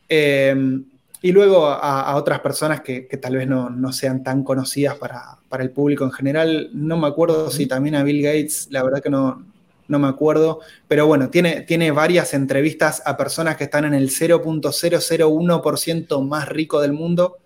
[0.08, 0.82] Eh,
[1.22, 6.04] y luego a, otras personas que, tal vez no, sean tan conocidas para, el público
[6.04, 6.70] en general.
[6.74, 9.46] No me acuerdo si también a Bill Gates, la verdad que no,
[9.86, 10.58] no me acuerdo.
[10.88, 16.80] Pero bueno, tiene, tiene varias entrevistas a personas que están en el 0.001% más rico
[16.80, 17.38] del mundo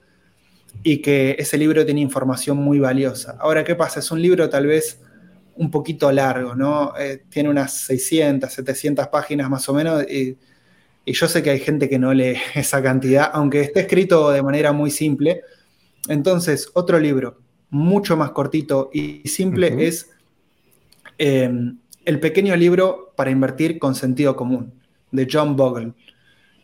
[0.82, 3.36] y que ese libro tiene información muy valiosa.
[3.38, 4.00] Ahora, ¿qué pasa?
[4.00, 5.02] Es un libro tal vez
[5.56, 6.94] un poquito largo, ¿no?
[6.98, 10.38] Eh, tiene unas 600, 700 páginas más o menos, y,
[11.12, 14.72] yo sé que hay gente que no lee esa cantidad, aunque esté escrito de manera
[14.72, 15.42] muy simple.
[16.08, 17.38] Entonces, otro libro
[17.70, 20.10] mucho más cortito y simple es
[21.18, 24.72] em, El pequeño libro para invertir con sentido común,
[25.10, 25.92] de John Bogle.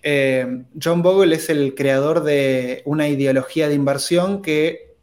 [0.02, 4.94] Em, John Bogle es el creador de una ideología de inversión que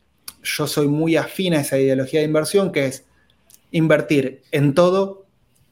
[0.44, 3.06] yo soy muy afín a esa ideología de inversión, que es
[3.72, 5.26] invertir en todo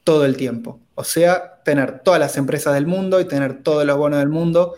[0.03, 0.79] todo el tiempo.
[0.99, 4.73] O sea, tener todas las empresas del mundo y tener todos los bonos del mundo,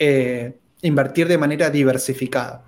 [0.00, 2.64] eh, invertir de manera diversificada.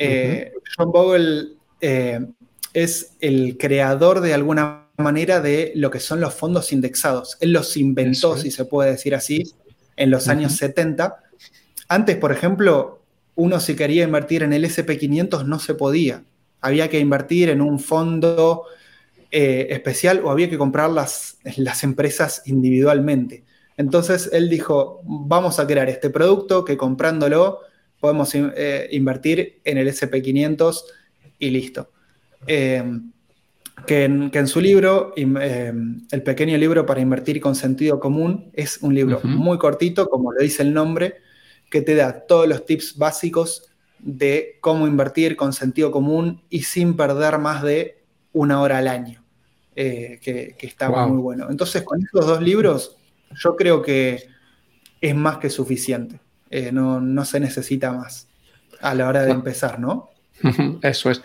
[0.00, 2.26] Eh, John Bogle eh,
[2.72, 7.36] es el creador de alguna manera de lo que son los fondos indexados.
[7.38, 9.54] Él los inventó, si se puede decir así,
[9.94, 11.22] en los años 70.
[11.86, 13.00] Antes, por ejemplo,
[13.36, 16.24] uno si quería invertir en el SP500 no se podía.
[16.60, 18.64] Había que invertir en un fondo
[19.36, 23.42] eh, especial o había que comprar las, las empresas individualmente.
[23.76, 27.58] Entonces él dijo, vamos a crear este producto que comprándolo
[27.98, 30.82] podemos eh, invertir en el SP500
[31.40, 31.90] y listo.
[32.46, 33.10] Em,
[33.88, 39.20] que, en, su libro, el pequeño libro para invertir con sentido común, es un libro
[39.24, 41.16] muy cortito, como lo dice el nombre,
[41.72, 43.68] que te da todos los tips básicos
[43.98, 49.23] de cómo invertir con sentido común y sin perder más de una hora al año.
[49.76, 51.48] Eh, que, estaba muy bueno.
[51.50, 52.96] Entonces, con estos dos libros,
[53.42, 54.22] yo creo que
[55.00, 56.20] es más que suficiente.
[56.48, 58.28] Eh, no, se necesita más
[58.80, 60.10] a la hora de empezar, ¿no?
[60.82, 61.22] Eso es.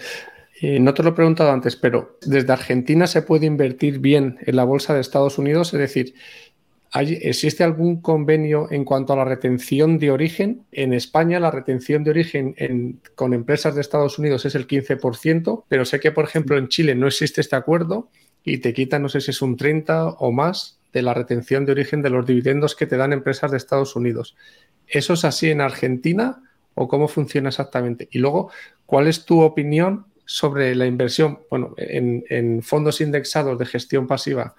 [0.61, 4.55] Eh, no te lo he preguntado antes, pero desde Argentina se puede invertir bien en
[4.55, 6.15] la bolsa de Estados Unidos, es decir,
[6.93, 10.63] ¿existe algún convenio en cuanto a la retención de origen?
[10.71, 15.85] En España la retención de origen con empresas de Estados Unidos es el 15%, pero
[15.85, 18.09] sé que, por ejemplo, en Chile no existe este acuerdo
[18.43, 21.73] y te quitan, no sé si es un 30 o más de la retención de
[21.73, 24.35] origen de los dividendos que te dan empresas de Estados Unidos.
[24.87, 26.41] ¿Eso es así en Argentina
[26.73, 28.07] o cómo funciona exactamente?
[28.11, 28.51] Y luego,
[28.85, 31.39] ¿cuál es tu opinión sobre la inversión?
[31.49, 34.55] Bueno, en, fondos indexados de gestión pasiva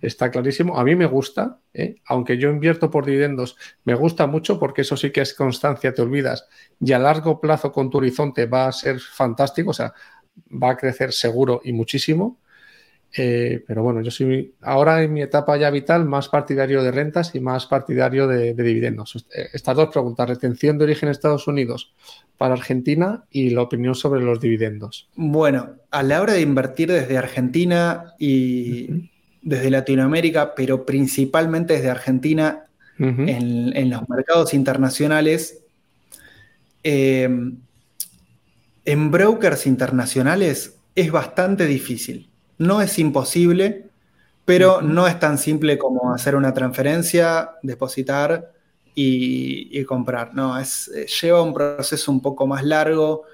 [0.00, 0.78] está clarísimo.
[0.78, 1.96] A mí me gusta, ¿eh?
[2.06, 6.02] aunque yo invierto por dividendos, me gusta mucho porque eso sí que es constancia, te
[6.02, 6.46] olvidas.
[6.78, 9.94] Y a largo plazo con tu horizonte va a ser fantástico, o sea,
[10.50, 12.38] va a crecer seguro y muchísimo.
[13.16, 17.32] Eh, pero bueno, yo soy ahora en mi etapa ya vital más partidario de rentas
[17.34, 19.24] y más partidario de, dividendos.
[19.32, 21.94] Eh, estas dos preguntas, retención de origen en Estados Unidos
[22.36, 25.08] para Argentina y la opinión sobre los dividendos.
[25.14, 29.10] Bueno, a la hora de invertir desde Argentina y
[29.42, 32.64] desde Latinoamérica, pero principalmente desde Argentina
[32.98, 35.62] en, los mercados internacionales,
[36.82, 37.28] eh,
[38.84, 42.30] en brokers internacionales es bastante difícil.
[42.58, 43.86] No es imposible,
[44.44, 48.52] pero no es tan simple como hacer una transferencia, depositar
[48.94, 50.34] y, comprar.
[50.34, 53.24] No, es, eh, lleva un proceso un poco más largo.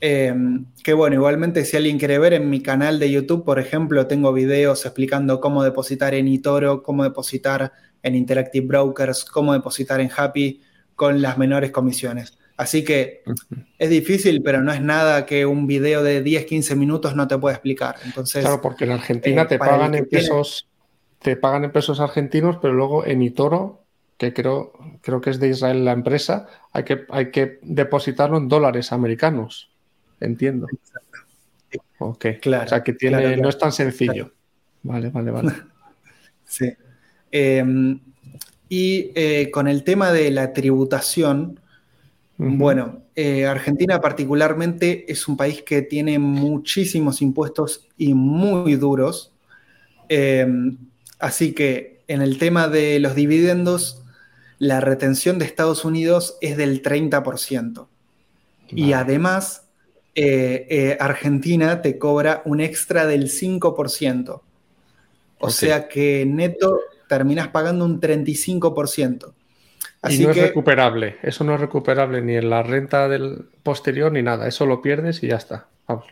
[0.00, 0.34] Eh,
[0.82, 4.32] que bueno, igualmente si alguien quiere ver en mi canal de YouTube, por ejemplo, tengo
[4.32, 10.62] videos explicando cómo depositar en eToro, cómo depositar en Interactive Brokers, cómo depositar en Happy
[10.96, 12.38] con las menores comisiones.
[12.60, 13.22] Así que
[13.78, 17.38] es difícil, pero no es nada que un video de 10, 15 minutos no te
[17.38, 17.96] pueda explicar.
[18.04, 20.68] Entonces, claro, porque en Argentina eh, te pagan en pesos,
[21.20, 23.84] te pagan en pesos argentinos, pero luego en Itoro,
[24.18, 28.48] que creo, creo que es de Israel la empresa, hay que, hay que depositarlo en
[28.48, 29.70] dólares americanos.
[30.20, 30.66] Entiendo.
[31.98, 32.26] Ok.
[32.42, 34.32] Claro, o sea que tiene, no es tan sencillo.
[34.82, 35.52] Vale, vale, vale.
[36.44, 36.70] sí.
[37.32, 37.98] Em,
[38.68, 41.59] y eh, con el tema de la tributación,
[42.42, 49.30] bueno, eh, Argentina particularmente es un país que tiene muchísimos impuestos y muy duros.
[50.08, 50.78] Em,
[51.18, 54.02] así que en el tema de los dividendos,
[54.58, 57.88] la retención de Estados Unidos es del 30%.
[58.70, 59.66] Y además,
[60.14, 64.42] eh, eh, Argentina te cobra un extra del 5%.
[65.40, 69.34] O sea que neto terminas pagando un 35%
[70.08, 74.22] y no es recuperable, eso no es recuperable ni en la renta del posterior ni
[74.22, 75.66] nada, eso lo pierdes y ya está.
[75.86, 76.06] Vamos,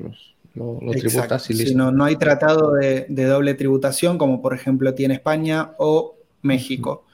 [0.55, 1.71] lo, tributas y listo.
[1.71, 7.05] Si no, no hay tratado de, doble tributación como por ejemplo tiene España o México,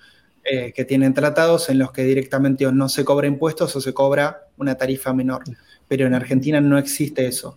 [0.42, 4.48] eh, que tienen tratados en los que directamente no se cobra impuestos o se cobra
[4.56, 5.44] una tarifa menor,
[5.86, 7.56] pero en Argentina no existe eso.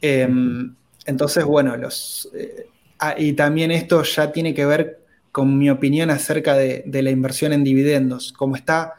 [0.00, 0.74] Em,
[1.06, 2.28] entonces, bueno, los...
[2.34, 2.66] Eh,
[2.98, 5.01] ah, y también esto ya tiene que ver
[5.32, 8.32] con mi opinión acerca de, la inversión en dividendos.
[8.34, 8.94] Como está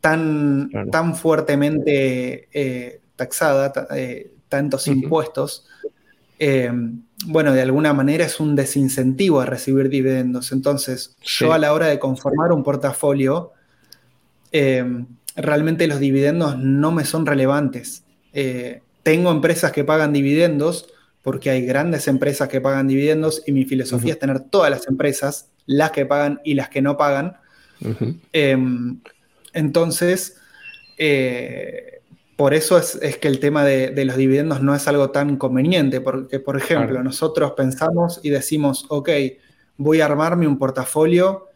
[0.00, 5.66] tan, tan fuertemente eh, taxada, eh, tantos impuestos,
[6.38, 6.70] eh,
[7.24, 10.52] bueno, de alguna manera es un desincentivo a recibir dividendos.
[10.52, 13.52] Entonces, yo a la hora de conformar un portafolio,
[15.36, 18.02] realmente los dividendos no me son relevantes.
[19.02, 20.88] tengo empresas que pagan dividendos
[21.22, 25.50] porque hay grandes empresas que pagan dividendos y mi filosofía es tener todas las empresas
[25.66, 27.36] las que pagan y las que no pagan.
[28.32, 29.00] Em,
[29.52, 30.38] entonces,
[30.98, 32.00] eh,
[32.36, 36.38] por eso es, que el tema de, los dividendos no es algo tan conveniente, porque,
[36.38, 39.08] por ejemplo, nosotros pensamos y decimos, ok,
[39.78, 41.46] voy a armarme un portafolio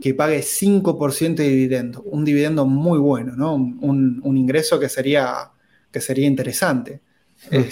[0.00, 3.54] que pague 5% de dividendo, un dividendo muy bueno, ¿no?
[3.54, 5.50] Un, ingreso que sería,
[5.90, 7.00] que sería interesante.
[7.50, 7.68] Eh,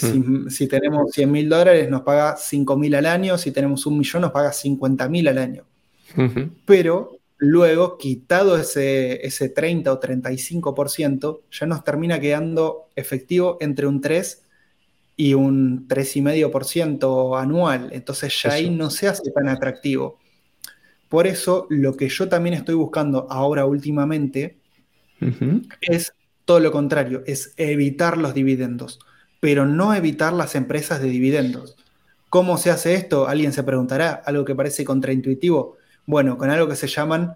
[0.48, 4.22] si, tenemos 100 mil dólares, nos paga 5 mil al año, si tenemos un millón,
[4.22, 5.64] nos paga 50 mil al año.
[6.64, 14.00] Pero luego, quitado ese, ese 30 o 35%, ya nos termina quedando efectivo entre un
[14.00, 14.42] 3
[15.16, 17.90] y un 3,5% anual.
[17.92, 20.18] Entonces ya ahí no se hace tan atractivo.
[21.08, 24.58] Por eso, lo que yo también estoy buscando ahora últimamente
[25.80, 26.12] es
[26.44, 28.98] todo lo contrario, es evitar los dividendos,
[29.40, 31.76] pero no evitar las empresas de dividendos.
[32.28, 33.28] ¿Cómo se hace esto?
[33.28, 35.76] Alguien se preguntará, algo que parece contraintuitivo.
[36.06, 37.34] Bueno, con algo que se llaman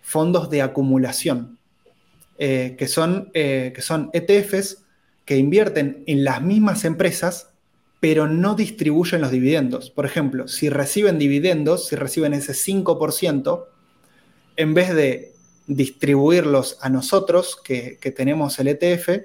[0.00, 1.58] fondos de acumulación,
[2.38, 4.84] eh, que, son, eh, que son ETFs
[5.24, 7.50] que invierten en las mismas empresas,
[8.00, 9.90] pero no distribuyen los dividendos.
[9.90, 13.66] Por ejemplo, si reciben dividendos, si reciben ese 5%,
[14.56, 15.32] en vez de
[15.66, 19.24] distribuirlos a nosotros, que, tenemos el ETF,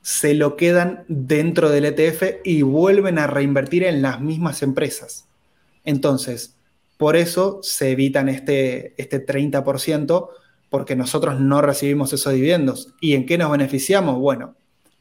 [0.00, 5.26] se lo quedan dentro del ETF y vuelven a reinvertir en las mismas empresas.
[5.84, 6.56] Entonces,
[7.02, 10.28] por eso se evitan este, este 30%,
[10.70, 12.94] porque nosotros no recibimos esos dividendos.
[13.00, 14.20] ¿Y en qué nos beneficiamos?
[14.20, 14.54] Bueno,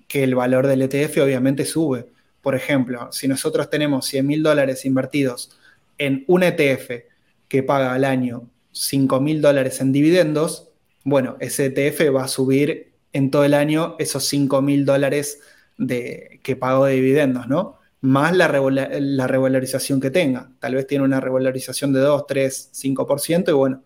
[0.08, 2.08] que el valor del ETF obviamente sube.
[2.41, 5.56] Por ejemplo, si nosotros tenemos 100 mil dólares invertidos
[5.99, 7.04] en un ETF
[7.47, 10.70] que paga al año 5 mil dólares en dividendos,
[11.04, 15.39] bueno, ese ETF va a subir en todo el año esos 5 mil dólares
[15.78, 17.78] que pagó de dividendos, ¿no?
[18.02, 20.52] Más la, la revalorización que tenga.
[20.60, 23.84] Tal vez tiene una revalorización de 2, 3, 5% y bueno,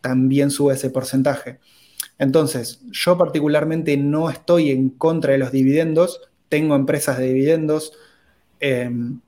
[0.00, 1.58] también sube ese porcentaje.
[2.18, 7.92] Entonces, yo particularmente no estoy en contra de los dividendos, tengo empresas de dividendos,
[8.60, 9.20] em,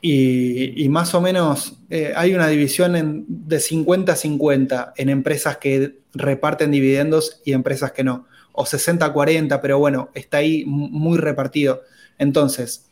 [0.00, 7.40] y, más o menos eh, hay una división de 50-50 en empresas que reparten dividendos
[7.44, 8.26] y empresas que no.
[8.52, 11.82] O 60-40, pero bueno, está ahí muy repartido.
[12.18, 12.87] Entonces,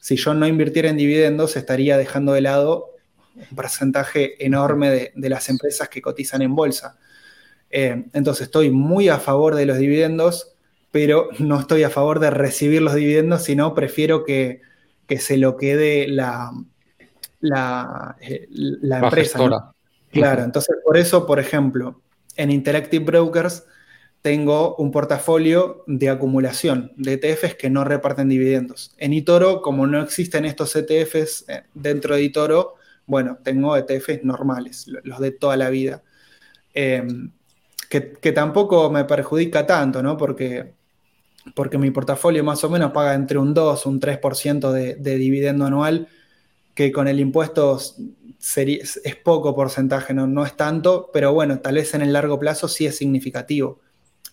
[0.00, 2.90] si yo no invirtiera en dividendos, estaría dejando de lado
[3.36, 6.98] un porcentaje enorme de, las empresas que cotizan en bolsa.
[7.70, 10.54] Eh, entonces, estoy muy a favor de los dividendos,
[10.90, 14.60] pero no estoy a favor de recibir los dividendos, sino prefiero que
[15.10, 16.52] que se lo quede la,
[17.40, 19.74] la, eh, empresa.
[20.12, 22.00] Claro, entonces por eso, por ejemplo,
[22.36, 23.64] en Interactive Brokers
[24.22, 28.94] tengo un portafolio de acumulación de ETFs que no reparten dividendos.
[28.98, 32.74] En eToro, como no existen estos ETFs eh, dentro de eToro,
[33.06, 36.02] bueno, tengo ETFs normales, los de toda la vida.
[36.74, 37.32] Em,
[37.88, 40.16] que, tampoco me perjudica tanto, ¿no?
[40.16, 40.74] Porque
[41.54, 45.64] porque mi portafolio más o menos paga entre un 2 un 3% de, de dividendo
[45.64, 46.08] anual,
[46.74, 51.94] que con el impuesto es poco porcentaje, no, no es tanto, pero bueno, tal vez
[51.94, 53.80] en el largo plazo sí es significativo.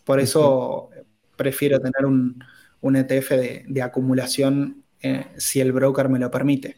[0.08, 0.89] Por eso
[1.36, 2.41] prefiero tener un,
[2.82, 3.32] ETF
[3.68, 6.78] de, acumulación eh, si el broker me lo permite.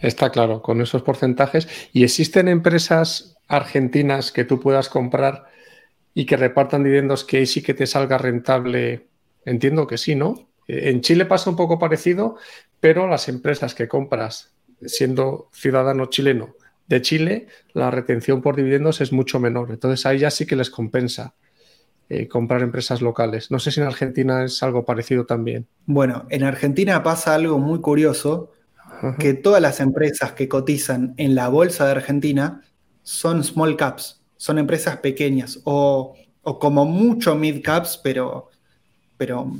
[0.00, 1.68] Está claro, con esos porcentajes.
[1.92, 5.44] ¿Y existen empresas argentinas que tú puedas comprar
[6.14, 9.08] y que repartan dividendos que sí que te salga rentable,
[9.44, 10.48] entiendo que sí, ¿no?
[10.68, 12.36] Eh, en Chile pasa un poco parecido,
[12.80, 19.12] pero las empresas que compras siendo ciudadano chileno de Chile, la retención por dividendos es
[19.12, 19.70] mucho menor.
[19.72, 21.34] Entonces ahí ya sí que les compensa
[22.08, 23.50] eh, comprar empresas locales.
[23.50, 25.66] No sé si en Argentina es algo parecido también.
[25.86, 28.52] Bueno, en Argentina pasa algo muy curioso,
[29.18, 32.62] que todas las empresas que cotizan en la bolsa de Argentina
[33.02, 38.50] son small caps son empresas pequeñas o, como mucho mid caps, pero,
[39.16, 39.52] pero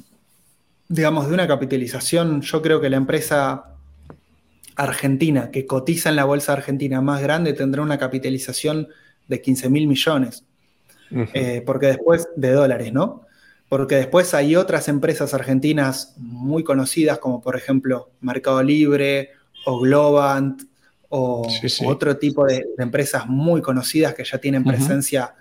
[0.88, 3.76] digamos de una capitalización, yo creo que la empresa
[4.74, 8.88] argentina que cotiza en la bolsa argentina más grande tendrá una capitalización
[9.28, 10.46] de 15 mil millones.
[11.34, 13.22] Eh, porque después, de dólares, ¿no?
[13.68, 19.30] Porque después hay otras empresas argentinas muy conocidas, como por ejemplo Mercado Libre
[19.64, 20.62] o Globant
[21.08, 21.46] o,
[21.86, 25.34] otro tipo de, empresas muy conocidas que ya tienen presencia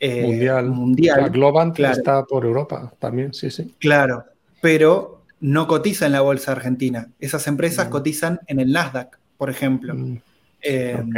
[0.00, 0.66] eh, mundial.
[0.68, 1.30] mundial.
[1.30, 3.74] Globant está por Europa también, sí, sí.
[3.78, 4.24] Claro,
[4.60, 7.08] pero no cotiza en la bolsa argentina.
[7.20, 7.90] Esas empresas mm.
[7.90, 9.94] cotizan en el Nasdaq, por ejemplo.
[10.60, 11.12] Em,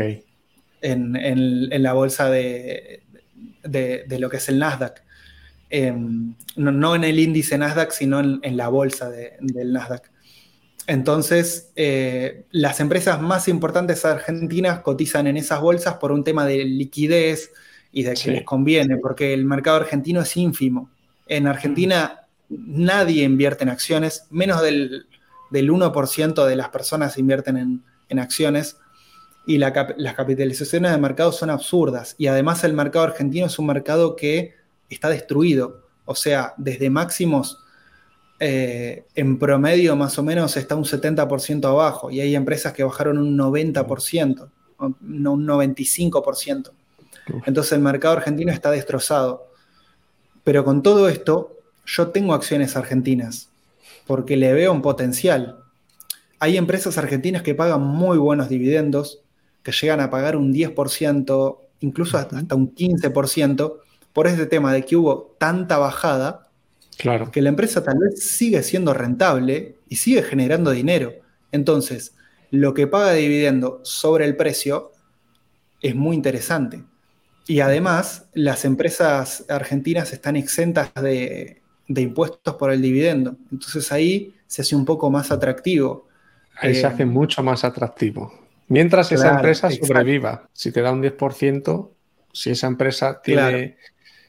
[0.81, 3.03] en, la bolsa de,
[3.63, 5.03] lo que es el Nasdaq.
[5.71, 10.11] Em, no, en el índice Nasdaq, sino en, la bolsa del Nasdaq.
[10.87, 16.65] Entonces, eh, las empresas más importantes argentinas cotizan en esas bolsas por un tema de
[16.65, 17.53] liquidez
[17.93, 20.91] y de que les conviene, porque el mercado argentino es ínfimo.
[21.27, 25.07] En Argentina nadie invierte en acciones, menos del,
[25.51, 28.79] 1% de las personas invierten en, acciones
[29.49, 32.15] y las capitalizaciones de mercado son absurdas.
[32.19, 34.55] Y además el mercado argentino es un mercado que
[34.91, 35.87] está destruido.
[36.05, 37.65] O sea, desde máximos
[38.41, 43.17] eh, en promedio más o menos está un 70% abajo y hay empresas que bajaron
[43.17, 44.51] un 90%,
[45.01, 46.71] no un 95%.
[47.47, 49.47] Entonces el mercado argentino está destrozado.
[50.45, 53.49] Pero con todo esto, yo tengo acciones argentinas
[54.07, 55.57] porque le veo un potencial.
[56.39, 59.23] Hay empresas argentinas que pagan muy buenos dividendos,
[59.63, 63.77] que llegan a pagar un 10%, incluso hasta un 15%,
[64.13, 66.49] por este tema de que hubo tanta bajada
[66.99, 67.31] Claro.
[67.31, 71.13] Que la empresa tal vez sigue siendo rentable y sigue generando dinero.
[71.53, 72.15] Entonces,
[72.51, 74.91] lo que paga de dividendo sobre el precio
[75.81, 76.83] es muy interesante.
[77.47, 83.37] Y además, las empresas argentinas están exentas de, impuestos por el dividendo.
[83.53, 86.09] Entonces ahí se hace un poco más atractivo.
[86.57, 88.33] Ahí se hace eh, mucho más atractivo.
[88.69, 91.91] Mientras esa empresa sobreviva, si te da un 10%,
[92.33, 93.77] si esa empresa tiene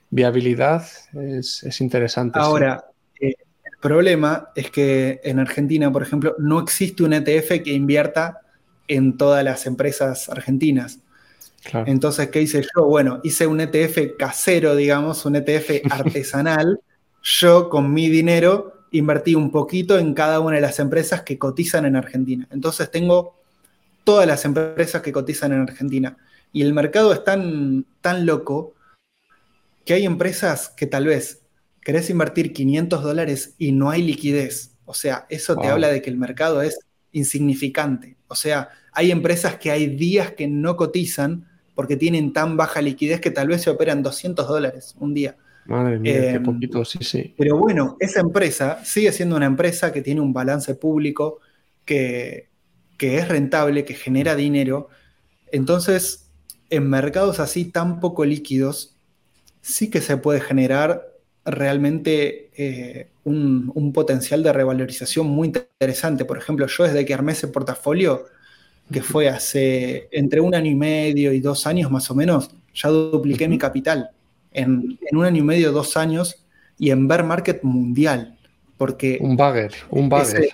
[0.10, 2.40] viabilidad es, interesante.
[2.40, 2.86] Ahora,
[3.20, 3.36] eh,
[3.80, 8.42] problema es que en Argentina, por ejemplo, no existe un ETF que invierta
[8.88, 11.00] en todas las empresas argentinas.
[11.86, 12.86] Entonces, ¿qué hice yo?
[12.86, 16.80] Bueno, hice un ETF casero, digamos, un ETF artesanal.
[17.22, 21.86] yo con mi dinero invertí un poquito en cada una de las empresas que cotizan
[21.86, 22.48] en Argentina.
[22.50, 23.36] Entonces tengo
[24.10, 26.18] todas las empresas que cotizan en Argentina.
[26.52, 28.74] Y el mercado es tan, tan loco
[29.86, 31.44] que hay empresas que tal vez
[31.84, 34.72] querés invertir 500 dólares y no hay liquidez.
[34.86, 36.80] O sea, eso te habla de que el mercado es
[37.12, 38.18] insignificante.
[38.28, 43.22] O sea, hay empresas que hay días que no cotizan porque tienen tan baja liquidez
[43.22, 45.38] que tal vez se operan 200 dólares un día.
[45.68, 47.36] Madre mía, qué em, poquito, sí, sí.
[47.38, 51.42] Pero bueno, esa empresa sigue siendo una empresa que tiene un balance público,
[51.86, 52.49] que,
[53.00, 54.90] que es rentable, que genera dinero.
[55.52, 56.30] Entonces,
[56.70, 58.96] en mercados así tan poco líquidos,
[59.62, 61.08] sí que se puede generar
[61.46, 66.26] realmente eh, un, potencial de revalorización muy interesante.
[66.26, 68.26] Por ejemplo, yo desde que armé ese portafolio,
[68.92, 72.90] que fue hace entre un año y medio y dos años más o menos, ya
[72.90, 74.12] dupliqué mi capital
[74.52, 76.46] en, un año y medio, dos años,
[76.78, 78.38] y en bear market mundial.
[78.78, 80.50] Porque un bagger, un bagger.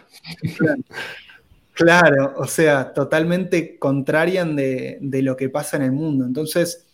[1.76, 6.26] Claro, o sea, totalmente contrarian de, de lo que pasa en el mundo.
[6.26, 6.86] Entonces,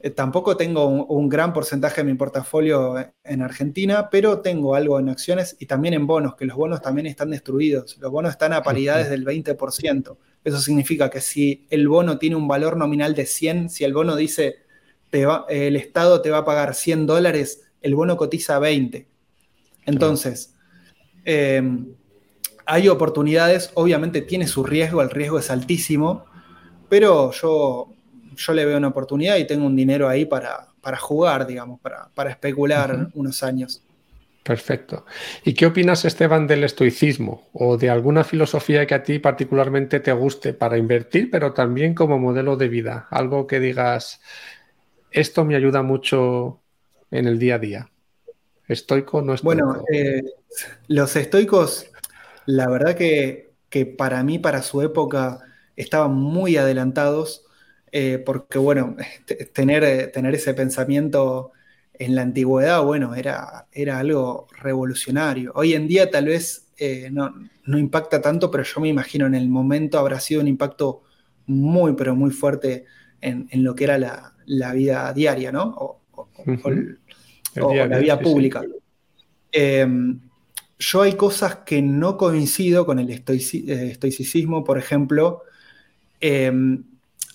[0.00, 2.94] eh, tampoco tengo un, gran porcentaje de mi portafolio
[3.24, 7.06] en Argentina, pero tengo algo en acciones y también en bonos, que los bonos también
[7.06, 7.98] están destruidos.
[7.98, 10.16] Los bonos están a paridades del 20%.
[10.44, 14.14] Eso significa que si el bono tiene un valor nominal de 100, si el bono
[14.14, 14.56] dice
[15.10, 19.08] el Estado te va a pagar 100 dólares, el bono cotiza 20.
[19.86, 20.54] Entonces,
[21.24, 21.94] em,
[22.68, 26.26] hay oportunidades, obviamente tiene su riesgo, el riesgo es altísimo,
[26.88, 27.88] pero yo
[28.38, 32.08] yo le veo una oportunidad y tengo un dinero ahí para, para jugar, digamos, para,
[32.14, 33.82] para especular unos años.
[34.42, 35.04] Perfecto.
[35.44, 40.12] ¿Y qué opinas, Esteban, del estoicismo o de alguna filosofía que a ti particularmente te
[40.12, 43.08] guste para invertir, pero también como modelo de vida?
[43.10, 44.20] Algo que digas,
[45.10, 46.60] esto me ayuda mucho
[47.10, 47.90] en el día a día.
[48.68, 49.64] ¿Estoico o no estoico?
[49.64, 50.22] Bueno, eh,
[50.86, 51.90] los estoicos,
[52.48, 55.40] la verdad que, que, para mí, para su época,
[55.76, 57.44] estaban muy adelantados.
[57.92, 58.96] Eh, porque bueno,
[59.52, 61.52] tener, eh, tener ese pensamiento
[61.92, 65.52] en la antigüedad, bueno, era, era algo revolucionario.
[65.56, 67.34] Hoy en día tal vez eh, no,
[67.66, 71.02] impacta tanto, pero yo me imagino en el momento habrá sido un impacto
[71.44, 72.86] muy, pero muy fuerte
[73.20, 75.74] en, lo que era la, vida diaria, ¿no?
[75.76, 76.00] O,
[77.88, 78.62] la vida pública.
[79.52, 80.18] Em,
[80.78, 85.42] yo hay cosas que no coincido con el estoicismo, por ejemplo,
[86.20, 86.84] em,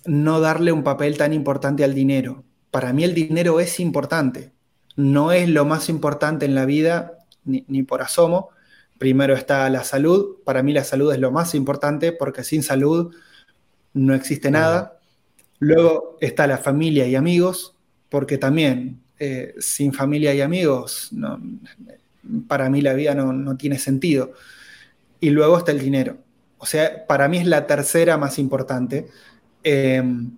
[0.05, 2.43] no darle un papel tan importante al dinero.
[2.71, 4.53] Para mí el dinero es importante,
[4.95, 7.13] no es lo más importante en la vida,
[7.45, 8.49] ni, por asomo.
[8.97, 13.13] Primero está la salud, para mí la salud es lo más importante porque sin salud
[13.93, 14.99] no existe nada.
[15.59, 17.75] Luego está la familia y amigos,
[18.09, 21.11] porque también eh, sin familia y amigos
[22.47, 24.34] para mí la vida no, no tiene sentido.
[25.19, 26.17] Y luego está el dinero.
[26.57, 29.07] O sea, para mí es la tercera más importante.
[29.63, 30.38] Em,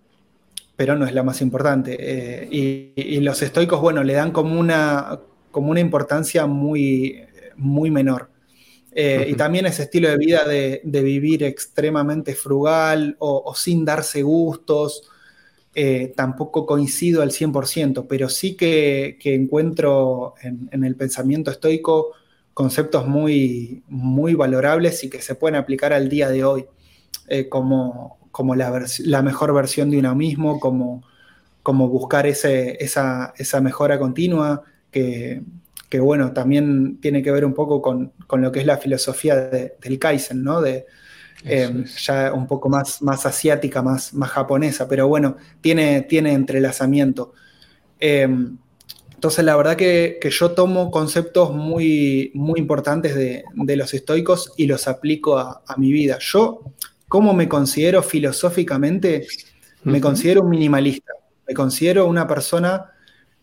[0.75, 1.97] pero no es la más importante.
[1.99, 5.19] Eh, y, los estoicos, bueno, le dan como una,
[5.51, 7.21] como una importancia muy,
[7.55, 8.29] muy menor.
[8.91, 15.09] Eh, y también ese estilo de vida de, vivir extremadamente frugal o, sin darse gustos,
[15.75, 22.11] eh, tampoco coincido al 100%, pero sí que, encuentro en, el pensamiento estoico
[22.53, 26.65] conceptos muy, muy valorables y que se pueden aplicar al día de hoy,
[27.49, 31.03] como, como la, mejor versión de uno mismo, como,
[31.63, 35.41] como buscar ese, esa, mejora continua, que,
[35.99, 40.43] bueno, también tiene que ver un poco con, lo que es la filosofía del Kaizen,
[40.43, 40.61] ¿no?
[40.61, 40.85] De,
[41.45, 47.33] em, ya un poco más, más asiática, más, más japonesa, pero bueno, tiene, tiene entrelazamiento.
[47.99, 48.57] Em,
[49.13, 53.43] entonces, la verdad que, yo tomo conceptos muy, muy importantes de,
[53.75, 56.17] los estoicos y los aplico a, a, mi vida.
[56.19, 56.61] Yo
[57.07, 59.27] ¿Cómo me considero filosóficamente?
[59.83, 61.13] Me considero un minimalista.
[61.47, 62.91] Me considero una persona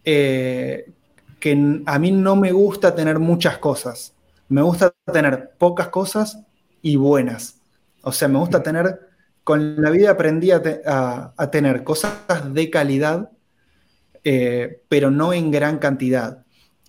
[0.04, 0.90] eh,
[1.38, 4.14] que a mí no me gusta tener muchas cosas.
[4.48, 6.38] Me gusta tener pocas cosas
[6.82, 7.61] y buenas.
[8.02, 9.00] O sea, me gusta tener,
[9.44, 12.14] con la vida aprendí a, tener cosas
[12.52, 13.30] de calidad,
[14.24, 16.44] eh, pero no en gran cantidad.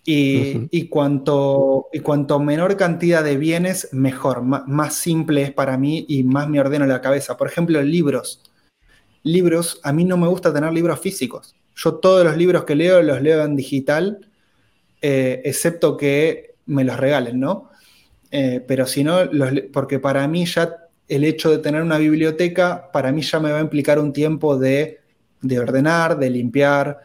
[0.06, 6.24] Y, cuanto, y cuanto menor cantidad de bienes, mejor, más simple es para mí y
[6.24, 7.38] más me ordeno la cabeza.
[7.38, 8.42] Por ejemplo, libros.
[9.24, 11.56] Libros, a mí no me gusta tener libros físicos.
[11.76, 14.28] Yo todos los libros que leo los leo en digital,
[15.02, 17.70] eh, excepto que me los regalen, ¿no?
[18.30, 19.20] Eh, pero si no,
[19.72, 20.83] porque para mí ya
[21.16, 24.58] el hecho de tener una biblioteca, para mí ya me va a implicar un tiempo
[24.58, 25.02] de,
[25.60, 27.02] ordenar, de limpiar,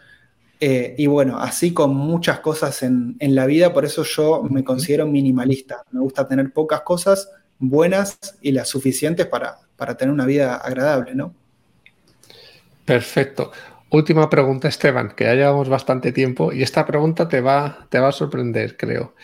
[0.60, 5.06] eh, y bueno, así con muchas cosas en, la vida, por eso yo me considero
[5.06, 5.84] minimalista.
[5.90, 11.14] Me gusta tener pocas cosas buenas y las suficientes para, para tener una vida agradable,
[11.14, 11.34] ¿no?
[12.84, 13.52] Perfecto.
[13.90, 18.08] Última pregunta, Esteban, que ya llevamos bastante tiempo y esta pregunta te va, te va
[18.08, 19.14] a sorprender, creo.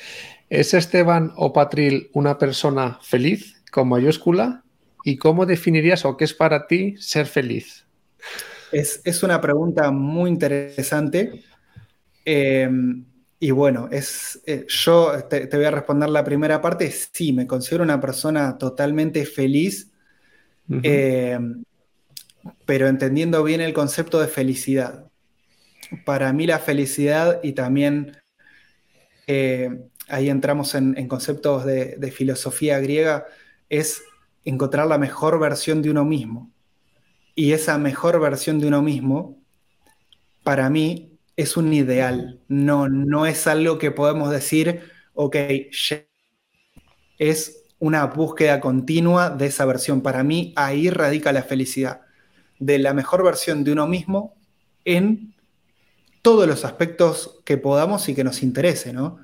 [0.51, 4.64] ¿Es Esteban o Patril una persona feliz con mayúscula?
[5.05, 7.87] ¿Y cómo definirías o qué es para ti ser feliz?
[8.73, 11.45] Es, una pregunta muy interesante.
[12.25, 12.69] Eh,
[13.39, 16.91] y bueno, es, eh, yo te, voy a responder la primera parte.
[16.91, 19.93] Sí, me considero una persona totalmente feliz
[22.67, 25.07] pero entendiendo bien el concepto de felicidad.
[26.05, 28.17] Para mí la felicidad y también
[29.27, 29.71] eh,
[30.09, 33.27] ahí entramos en, conceptos de, filosofía griega,
[33.69, 34.03] es
[34.45, 36.51] encontrar la mejor versión de uno mismo.
[37.35, 39.43] Y esa mejor versión de uno mismo,
[40.43, 42.41] para mí, es un ideal.
[42.49, 44.83] No, no es algo que podemos decir,
[45.15, 45.37] ok,
[47.19, 50.01] es una búsqueda continua de esa versión.
[50.01, 52.03] Para mí, ahí radica la felicidad
[52.59, 54.37] de la mejor versión de uno mismo
[54.85, 55.35] en
[56.23, 59.19] todos los aspectos que podamos y que nos interese, ¿no?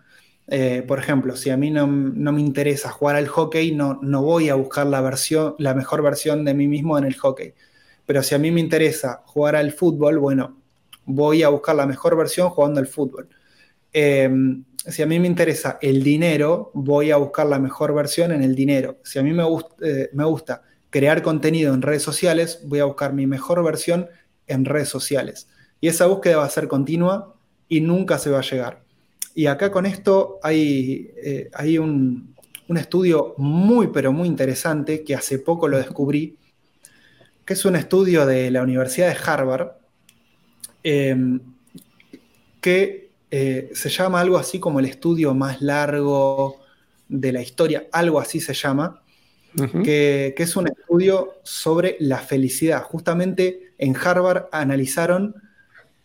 [0.53, 4.49] Eh, por ejemplo, si a mí no, me interesa jugar al hockey, no, no voy
[4.49, 7.55] a buscar la, versión, la mejor versión de mí mismo en el hockey.
[8.05, 10.61] Pero si a mí me interesa jugar al fútbol, bueno,
[11.05, 13.29] voy a buscar la mejor versión jugando al fútbol.
[13.93, 18.43] Em, si a mí me interesa el dinero, voy a buscar la mejor versión en
[18.43, 18.99] el dinero.
[19.05, 19.45] Si a mí me,
[19.83, 24.09] eh, me gusta crear contenido en redes sociales, voy a buscar mi mejor versión
[24.49, 25.49] en redes sociales.
[25.81, 27.37] Y esa búsqueda va a ser continua
[27.69, 28.90] y nunca se va a llegar.
[29.35, 32.35] Y acá con esto hay, eh, hay un,
[32.69, 36.37] estudio muy, pero muy interesante que hace poco lo descubrí,
[37.45, 39.73] que es un estudio de la Universidad de Harvard,
[40.85, 41.41] em,
[42.61, 46.61] que eh, se llama algo así como el estudio más largo
[47.09, 49.03] de la historia, algo así se llama,
[49.83, 52.83] que, es un estudio sobre la felicidad.
[52.85, 55.35] Justamente en Harvard analizaron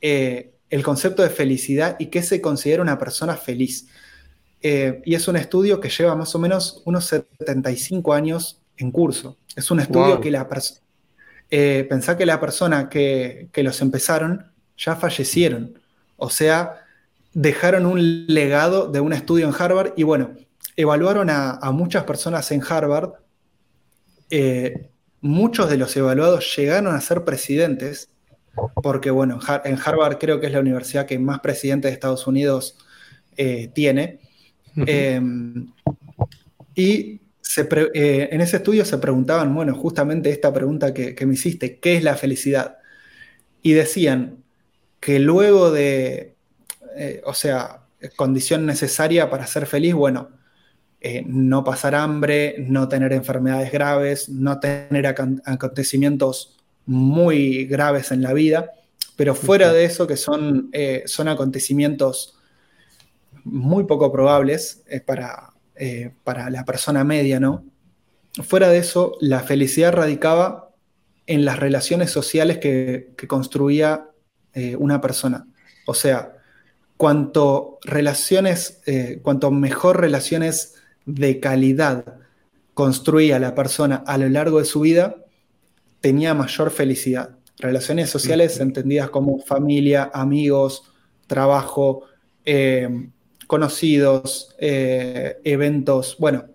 [0.02, 3.88] eh, el concepto de felicidad y qué se considera una persona feliz.
[4.62, 9.38] Eh, y es un estudio que lleva más o menos unos 75 años en curso.
[9.56, 10.82] Es un estudio que la persona...
[11.52, 15.80] Eh, pensá que la persona que, los empezaron ya fallecieron.
[16.18, 16.84] O sea,
[17.34, 20.32] dejaron un legado de un estudio en Harvard y bueno,
[20.76, 23.14] evaluaron a muchas personas en Harvard
[24.30, 24.90] eh,
[25.22, 28.10] muchos de los evaluados llegaron a ser presidentes,
[28.82, 32.78] porque bueno, en Harvard creo que es la universidad que más presidentes de Estados Unidos
[33.38, 34.20] eh, tiene.
[34.76, 35.72] Em,
[36.76, 37.22] y
[37.94, 41.96] eh, en ese estudio se preguntaban, bueno, justamente esta pregunta que, que me hiciste, ¿qué
[41.96, 42.78] es la felicidad?
[43.62, 44.44] Y decían
[45.00, 46.36] que luego de,
[47.26, 47.82] o sea,
[48.16, 50.30] condición necesaria para ser feliz, bueno,
[51.08, 56.55] eh, no pasar hambre, no tener enfermedades graves, no tener acontecimientos
[56.86, 58.72] muy graves en la vida,
[59.16, 62.38] pero fuera de eso, que son, eh, son acontecimientos
[63.44, 65.54] muy poco probables eh, para,
[66.24, 67.64] para la persona media, ¿no?
[68.44, 70.70] Fuera de eso, la felicidad radicaba
[71.28, 74.10] en las relaciones sociales que, que construía
[74.78, 75.48] una persona.
[75.86, 76.34] O sea,
[76.96, 78.82] cuanto relaciones,
[79.22, 80.76] cuanto mejor relaciones
[81.06, 82.20] de calidad
[82.74, 85.16] construía la persona a lo largo de su vida,
[86.06, 87.32] tenía mayor felicidad.
[87.58, 90.84] Relaciones sociales entendidas como familia, amigos,
[91.26, 92.04] trabajo,
[92.46, 93.10] eh,
[93.48, 96.46] conocidos, eh, eventos, bueno,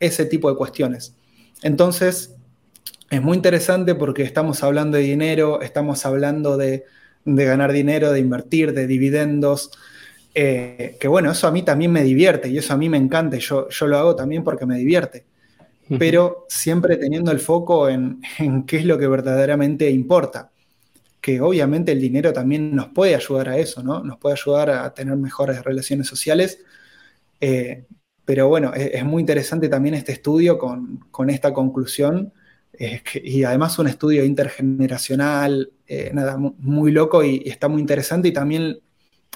[0.00, 1.14] ese tipo de cuestiones.
[1.62, 2.34] Entonces,
[3.08, 6.82] es muy interesante porque estamos hablando de dinero, estamos hablando de,
[7.24, 9.70] de ganar dinero, de invertir, de dividendos,
[10.34, 13.36] eh, que bueno, eso a mí también me divierte y eso a mí me encanta
[13.36, 15.26] yo, yo lo hago también porque me divierte.
[15.98, 18.20] Pero siempre teniendo el foco en,
[18.66, 20.50] qué es lo que verdaderamente importa.
[21.20, 24.02] Que obviamente el dinero también nos puede ayudar a eso, ¿no?
[24.02, 26.60] Nos puede ayudar a tener mejores relaciones sociales.
[27.40, 27.84] Eh,
[28.24, 32.32] pero bueno, es, muy interesante también este estudio con, esta conclusión.
[33.22, 38.28] y además un estudio intergeneracional, eh, nada, muy loco y, está muy interesante.
[38.28, 38.80] Y también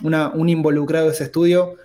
[0.02, 1.76] un involucrado de ese estudio,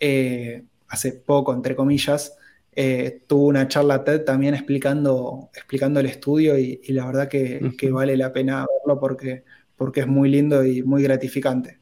[0.00, 2.36] eh, hace poco, entre comillas,
[2.78, 8.18] eh, tuvo una charla TED también explicando, explicando el estudio y, la verdad que, vale
[8.18, 9.44] la pena verlo porque,
[9.76, 11.78] porque es muy lindo y muy gratificante.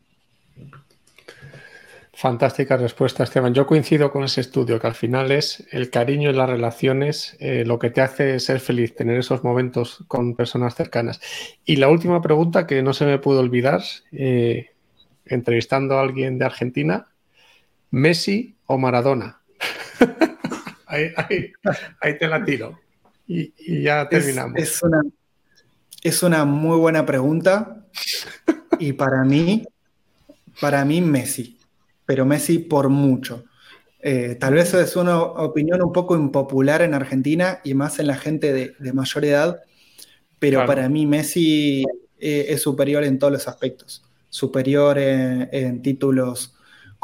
[2.13, 3.55] Fantástica respuesta, Esteban.
[3.55, 7.65] Yo coincido con ese estudio, que al final es el cariño en las relaciones eh,
[7.67, 11.21] lo que te hace ser feliz, tener esos momentos con personas cercanas.
[11.65, 13.83] Y la última pregunta que no se me pudo olvidar,
[14.13, 14.71] eh,
[15.27, 17.09] entrevistando a alguien de Argentina,
[17.91, 19.41] ¿Messi o Maradona?
[20.95, 22.81] ahí, te la tiro.
[23.27, 24.59] Y, ya terminamos.
[24.59, 25.03] Es, una,
[26.03, 27.87] es una muy buena pregunta.
[28.79, 29.65] Y para mí,
[30.61, 31.55] para mí, Messi
[32.07, 33.45] pero Messi por mucho.
[34.01, 38.17] Eh, tal vez es una opinión un poco impopular en Argentina y más en la
[38.17, 39.61] gente de, mayor edad,
[40.39, 41.85] pero para mí Messi
[42.19, 44.05] eh, es superior en todos los aspectos.
[44.29, 46.55] Superior en, títulos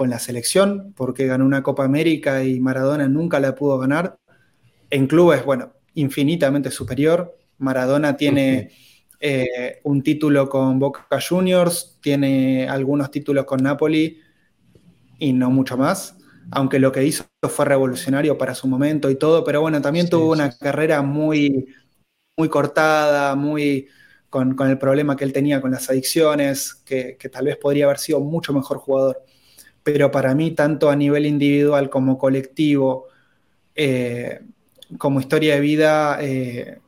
[0.01, 4.19] con la selección, porque ganó una Copa América y Maradona nunca la pudo ganar.
[4.89, 7.37] En clubes, bueno, infinitamente superior.
[7.59, 8.71] Maradona tiene
[9.21, 14.19] eh, un título con Boca Juniors, tiene algunos títulos con Napoli
[15.19, 16.17] y no mucho más,
[16.51, 20.33] aunque lo que hizo fue revolucionario para su momento y todo, pero bueno, también tuvo
[20.33, 21.67] una carrera muy,
[22.39, 23.87] muy cortada, muy
[24.31, 28.21] con, el problema que él tenía con las adicciones, que, tal vez podría haber sido
[28.21, 29.23] mucho mejor jugador.
[29.83, 33.07] Pero para mí, tanto a nivel individual como colectivo,
[33.75, 34.41] eh,
[34.99, 36.79] como historia de vida, eh,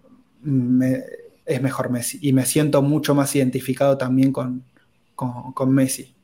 [1.47, 2.19] es mejor Messi.
[2.21, 4.65] Y me siento mucho más identificado también con,
[5.15, 6.15] con Messi.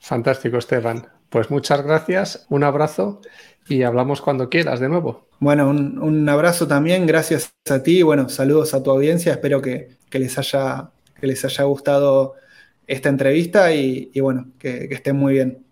[0.00, 1.08] Fantástico, Esteban.
[1.30, 3.20] Pues muchas gracias, un abrazo
[3.68, 5.28] y hablamos cuando quieras de nuevo.
[5.38, 10.36] Bueno, un, abrazo también, gracias a ti, bueno, saludos a tu audiencia, espero que, les,
[10.38, 10.90] haya,
[11.20, 12.34] que les haya gustado
[12.90, 15.69] esta entrevista y, bueno, que estén muy bien.